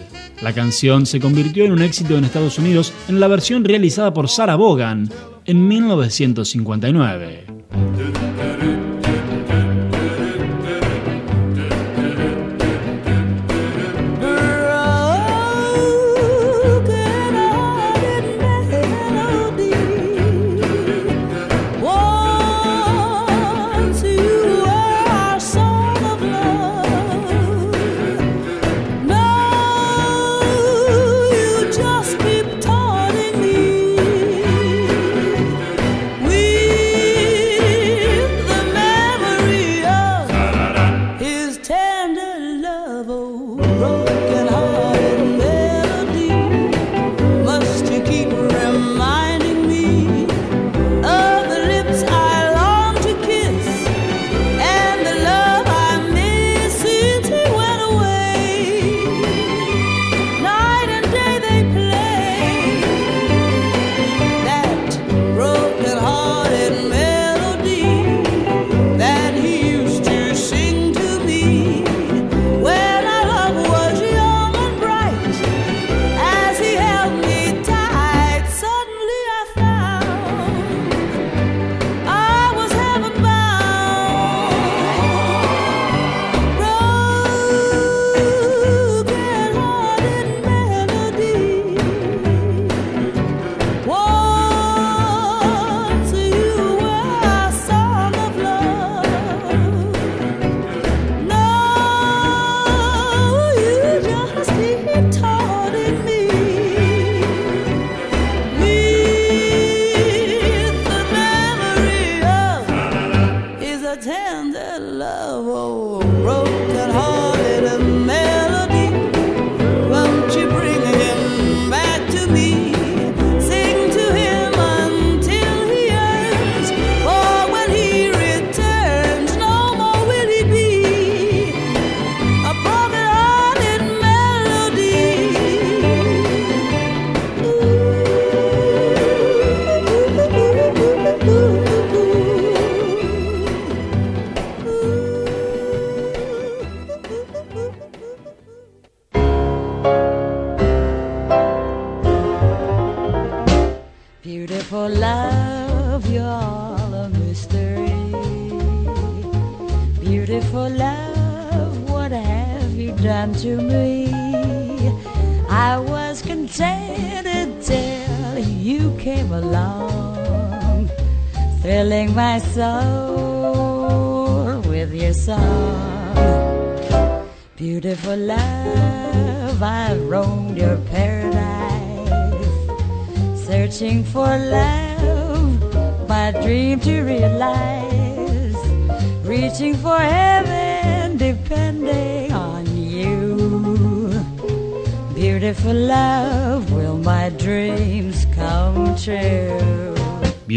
La 0.43 0.53
canción 0.53 1.07
se 1.07 1.19
convirtió 1.19 1.65
en 1.65 1.71
un 1.71 1.81
éxito 1.81 2.17
en 2.17 2.25
Estados 2.25 2.59
Unidos 2.59 2.93
en 3.07 3.19
la 3.19 3.27
versión 3.27 3.63
realizada 3.63 4.13
por 4.13 4.29
Sarah 4.29 4.55
Vaughan 4.55 5.09
en 5.45 5.67
1959. 5.67 7.60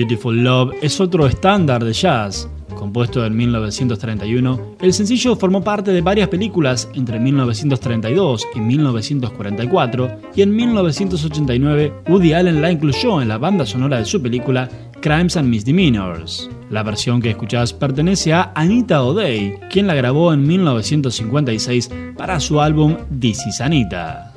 Beautiful 0.04 0.44
Love 0.44 0.74
es 0.82 1.00
otro 1.00 1.26
estándar 1.26 1.82
de 1.82 1.94
jazz. 1.94 2.46
Compuesto 2.76 3.24
en 3.24 3.34
1931, 3.34 4.76
el 4.82 4.92
sencillo 4.92 5.34
formó 5.34 5.64
parte 5.64 5.92
de 5.92 6.02
varias 6.02 6.28
películas 6.28 6.90
entre 6.92 7.18
1932 7.18 8.46
y 8.54 8.60
1944 8.60 10.20
y 10.36 10.42
en 10.42 10.54
1989 10.54 11.92
Woody 12.06 12.34
Allen 12.34 12.60
la 12.60 12.70
incluyó 12.70 13.22
en 13.22 13.28
la 13.28 13.38
banda 13.38 13.64
sonora 13.64 13.96
de 13.96 14.04
su 14.04 14.20
película 14.20 14.68
Crimes 15.00 15.38
and 15.38 15.48
Misdemeanors. 15.48 16.50
La 16.68 16.82
versión 16.82 17.22
que 17.22 17.30
escuchás 17.30 17.72
pertenece 17.72 18.34
a 18.34 18.52
Anita 18.54 19.02
O'Day, 19.02 19.54
quien 19.70 19.86
la 19.86 19.94
grabó 19.94 20.34
en 20.34 20.46
1956 20.46 21.90
para 22.18 22.40
su 22.40 22.60
álbum 22.60 22.96
This 23.18 23.46
is 23.46 23.62
Anita. 23.62 24.33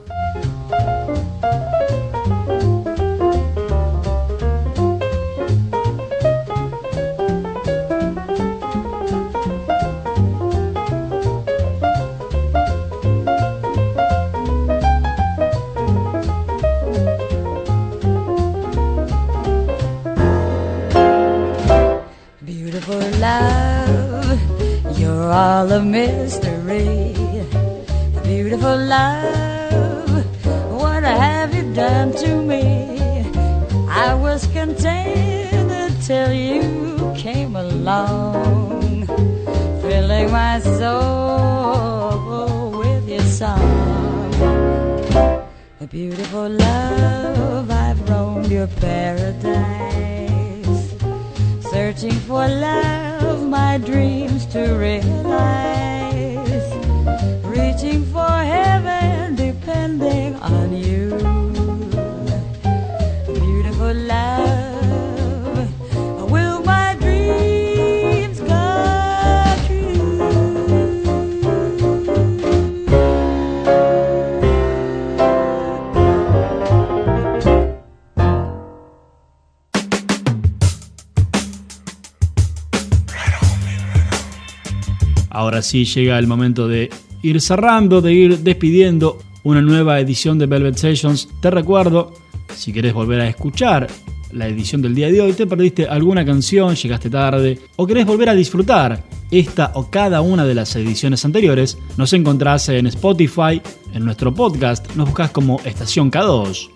Ahora 85.68 85.72
sí 85.72 85.84
llega 85.84 86.18
el 86.18 86.28
momento 86.28 86.66
de 86.66 86.90
ir 87.24 87.42
cerrando, 87.42 88.02
de 88.02 88.14
ir 88.14 88.40
despidiendo 88.40 89.18
una 89.44 89.62
nueva 89.62 90.00
edición 90.00 90.40
de 90.40 90.46
Velvet 90.46 90.78
Sessions. 90.78 91.28
Te 91.42 91.52
recuerdo, 91.52 92.14
si 92.56 92.72
querés 92.72 92.94
volver 92.94 93.20
a 93.20 93.28
escuchar 93.28 93.86
la 94.32 94.48
edición 94.48 94.82
del 94.82 94.96
día 94.96 95.12
de 95.12 95.20
hoy, 95.20 95.34
te 95.34 95.46
perdiste 95.46 95.86
alguna 95.86 96.24
canción, 96.24 96.74
llegaste 96.74 97.10
tarde 97.10 97.60
o 97.76 97.86
querés 97.86 98.06
volver 98.06 98.30
a 98.30 98.34
disfrutar 98.34 99.04
esta 99.30 99.74
o 99.74 99.90
cada 99.90 100.22
una 100.22 100.46
de 100.46 100.56
las 100.56 100.74
ediciones 100.78 101.26
anteriores, 101.26 101.78
nos 101.98 102.14
encontrás 102.14 102.70
en 102.70 102.88
Spotify, 102.88 103.62
en 103.94 104.06
nuestro 104.06 104.34
podcast, 104.34 104.96
nos 104.96 105.08
buscas 105.08 105.32
como 105.32 105.60
Estación 105.66 106.10
K2. 106.10 106.70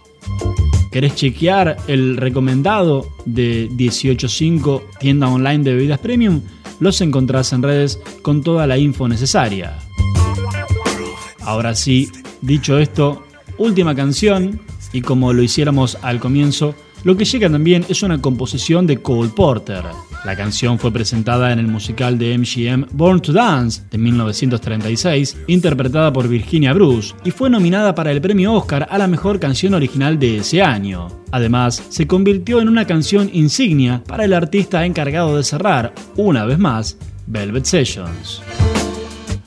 ¿Querés 0.91 1.15
chequear 1.15 1.77
el 1.87 2.17
recomendado 2.17 3.07
de 3.23 3.69
185 3.69 4.83
tienda 4.99 5.29
online 5.29 5.63
de 5.63 5.75
bebidas 5.75 5.99
premium? 5.99 6.41
Los 6.82 6.99
encontrás 6.99 7.53
en 7.53 7.61
redes 7.61 7.99
con 8.23 8.41
toda 8.41 8.65
la 8.65 8.75
info 8.75 9.07
necesaria. 9.07 9.77
Ahora 11.41 11.75
sí, 11.75 12.09
dicho 12.41 12.79
esto, 12.79 13.23
última 13.59 13.93
canción, 13.93 14.59
y 14.91 15.01
como 15.01 15.32
lo 15.32 15.43
hiciéramos 15.43 15.99
al 16.01 16.19
comienzo, 16.19 16.73
lo 17.03 17.15
que 17.15 17.25
llega 17.25 17.51
también 17.51 17.86
es 17.88 18.01
una 18.01 18.19
composición 18.19 18.88
de 18.88 18.97
Cole 18.97 19.29
Porter. 19.29 19.84
La 20.24 20.36
canción 20.36 20.78
fue 20.78 20.93
presentada 20.93 21.51
en 21.51 21.57
el 21.57 21.65
musical 21.65 22.19
de 22.19 22.38
MGM 22.38 22.86
Born 22.91 23.22
to 23.22 23.34
Dance 23.34 23.82
de 23.89 23.97
1936, 23.97 25.36
interpretada 25.47 26.13
por 26.13 26.28
Virginia 26.28 26.74
Bruce, 26.74 27.15
y 27.26 27.32
fue 27.32 27.49
nominada 27.49 27.95
para 27.95 28.11
el 28.11 28.22
premio 28.22 28.53
Oscar 28.53 28.88
a 28.91 28.99
la 28.99 29.07
mejor 29.07 29.39
canción 29.39 29.74
original 29.74 30.19
de 30.19 30.38
ese 30.38 30.61
año. 30.61 31.07
Además, 31.32 31.84
se 31.89 32.05
convirtió 32.05 32.61
en 32.61 32.69
una 32.69 32.86
canción 32.86 33.32
insignia 33.34 34.03
para 34.07 34.26
el 34.26 34.34
artista 34.34 34.86
encargado 34.86 35.38
de 35.38 35.43
cerrar, 35.43 35.91
una 36.15 36.45
vez 36.45 36.59
más, 36.59 36.99
Velvet 37.26 37.65
Sessions. 37.65 38.43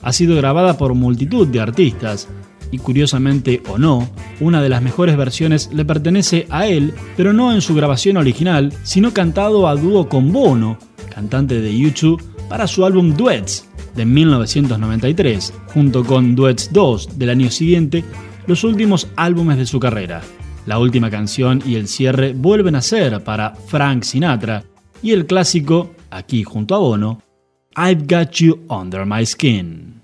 Ha 0.03 0.13
sido 0.13 0.35
grabada 0.35 0.77
por 0.77 0.95
multitud 0.95 1.47
de 1.47 1.61
artistas, 1.61 2.29
y 2.75 2.79
curiosamente 2.79 3.63
o 3.69 3.79
no, 3.79 4.09
una 4.41 4.61
de 4.61 4.69
las 4.69 4.83
mejores 4.83 5.17
versiones 5.17 5.71
le 5.73 5.85
pertenece 5.85 6.49
a 6.51 6.67
él, 6.67 6.93
pero 7.17 7.33
no 7.33 7.53
en 7.53 7.61
su 7.61 7.73
grabación 7.73 8.17
original, 8.17 8.73
sino 8.83 9.15
cantado 9.15 9.69
a 9.69 9.77
dúo 9.77 10.09
con 10.09 10.33
Bono, 10.33 10.77
cantante 11.15 11.61
de 11.61 11.79
YouTube, 11.79 12.21
para 12.49 12.67
su 12.67 12.85
álbum 12.85 13.15
Duets 13.15 13.69
de 13.95 14.05
1993, 14.05 15.55
junto 15.73 16.05
con 16.05 16.35
Duets 16.35 16.73
2 16.73 17.17
del 17.17 17.31
año 17.31 17.49
siguiente, 17.49 18.03
los 18.49 18.65
últimos 18.65 19.07
álbumes 19.15 19.57
de 19.57 19.67
su 19.67 19.79
carrera. 19.79 20.21
La 20.67 20.81
última 20.81 21.11
canción 21.11 21.63
y 21.65 21.77
el 21.77 21.87
cierre 21.87 22.33
vuelven 22.33 22.75
a 22.75 22.83
ser 22.83 23.23
para 23.23 23.55
Frank 23.55 24.03
Sinatra 24.03 24.65
y 25.01 25.13
el 25.13 25.27
clásico, 25.27 25.95
aquí 26.11 26.43
junto 26.43 26.75
a 26.75 26.79
Bono, 26.79 27.23
I've 27.77 28.05
Got 28.09 28.33
You 28.33 28.67
Under 28.69 29.07
My 29.07 29.25
Skin. 29.25 30.04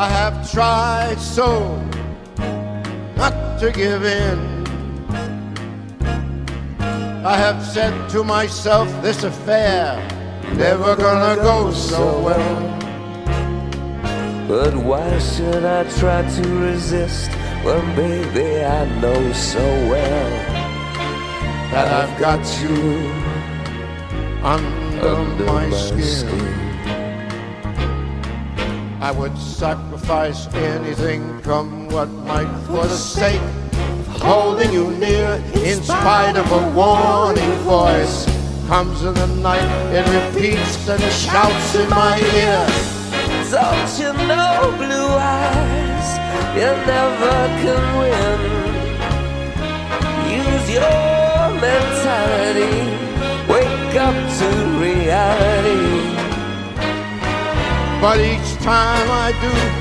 I 0.00 0.08
have 0.08 0.50
tried 0.50 1.20
so 1.20 1.76
not 3.16 3.60
to 3.60 3.70
give 3.70 4.02
in. 4.02 4.38
I 7.22 7.36
have 7.36 7.62
said 7.62 8.08
to 8.08 8.24
myself, 8.24 8.88
this 9.02 9.24
affair 9.24 9.98
never 10.54 10.96
gonna 10.96 11.36
go 11.42 11.70
so 11.70 12.18
well. 12.22 12.62
But 14.48 14.74
why 14.74 15.18
should 15.18 15.66
I 15.66 15.84
try 15.98 16.22
to 16.22 16.48
resist 16.48 17.30
when, 17.62 17.84
baby, 17.94 18.64
I 18.64 18.86
know 19.02 19.32
so 19.34 19.66
well 19.92 20.30
that 21.72 21.88
I've 22.00 22.18
got 22.18 22.40
you 22.62 23.12
under, 24.42 25.08
under 25.08 25.44
my, 25.44 25.66
my 25.66 25.76
skin. 25.76 26.02
skin. 26.02 26.60
I 29.02 29.12
would 29.12 29.36
sacrifice 30.10 30.52
anything, 30.54 31.40
come 31.42 31.88
what 31.88 32.08
might, 32.26 32.50
for 32.66 32.82
the 32.82 32.96
sake 32.96 33.40
of 33.40 34.22
holding 34.22 34.72
you 34.72 34.90
near. 34.96 35.40
In 35.54 35.80
spite 35.82 36.36
of 36.36 36.50
a 36.50 36.62
warning 36.74 37.54
voice, 37.62 38.26
comes 38.66 39.04
in 39.04 39.14
the 39.14 39.26
night, 39.40 39.68
it 39.94 40.06
repeats 40.18 40.88
and 40.88 41.02
shouts 41.12 41.74
in 41.76 41.88
my 41.90 42.18
ear. 42.42 42.66
Don't 43.54 43.92
you 44.02 44.12
know, 44.26 44.74
blue 44.78 45.10
eyes, 45.14 46.08
you 46.58 46.70
never 46.90 47.36
can 47.62 47.82
win. 48.00 48.40
Use 50.42 50.66
your 50.78 51.42
mentality, 51.66 52.78
wake 53.52 53.94
up 54.06 54.16
to 54.38 54.48
reality. 54.86 56.00
But 58.00 58.18
each 58.18 58.50
time 58.64 59.08
I 59.10 59.30
do, 59.40 59.79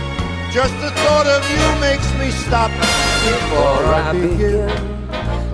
just 0.51 0.73
the 0.81 0.89
thought 0.89 1.27
of 1.27 1.47
you 1.51 1.79
makes 1.79 2.11
me 2.17 2.31
stop 2.31 2.71
before 2.71 3.85
I 3.93 4.13
begin. 4.13 4.69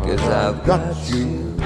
Cause 0.04 0.22
I've 0.30 0.66
got 0.66 1.10
you 1.10 1.58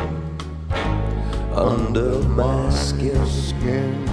under 1.53 2.19
my 2.30 2.69
skin. 2.71 4.09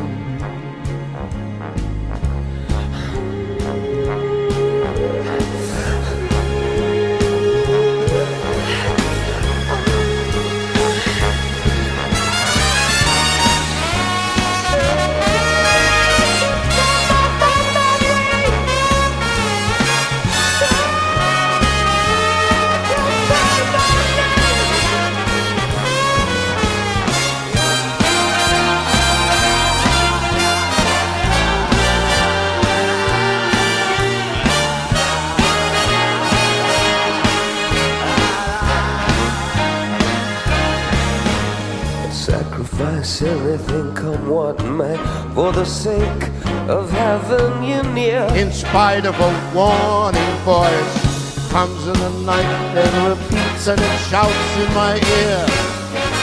Of 48.86 49.20
a 49.20 49.52
warning 49.52 50.36
voice, 50.46 51.50
comes 51.50 51.86
in 51.86 51.92
the 51.92 52.08
night 52.24 52.44
and 52.78 53.08
repeats 53.10 53.66
and 53.66 53.80
it 53.80 53.98
shouts 54.08 54.56
in 54.56 54.72
my 54.74 54.94
ear. 54.94 55.44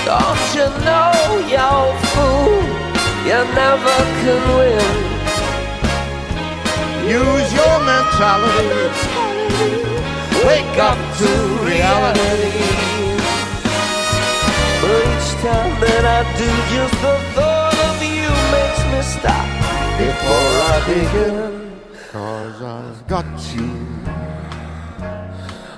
Don't 0.08 0.44
you 0.56 0.68
know, 0.88 1.12
you 1.54 1.70
fool, 2.16 2.64
you 3.28 3.40
never 3.54 3.98
can 4.24 4.42
win. 4.58 4.90
Use 7.04 7.54
your 7.54 7.78
mentality. 7.84 8.90
Wake 10.48 10.78
up 10.80 10.98
to 11.20 11.30
reality. 11.68 12.64
But 14.82 14.98
each 15.12 15.30
time 15.44 15.74
that 15.84 16.04
I 16.18 16.24
do, 16.40 16.50
just 16.74 16.96
the 17.04 17.16
thought 17.36 17.78
of 17.92 18.02
you 18.02 18.32
makes 18.56 18.82
me 18.90 19.02
stop 19.04 19.48
before 20.00 20.52
I 20.72 20.84
begin. 20.88 21.63
I've 23.04 23.10
got 23.10 23.56
you 23.56 23.70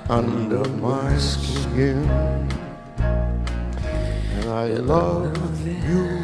under 0.08 0.68
my 0.78 1.16
skin. 1.18 2.08
And 3.00 4.48
I 4.48 4.66
love 4.74 5.66
you 5.66 6.20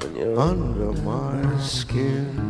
when 0.00 0.16
you're 0.16 0.40
under 0.40 0.92
my 1.02 1.58
skin. 1.60 2.49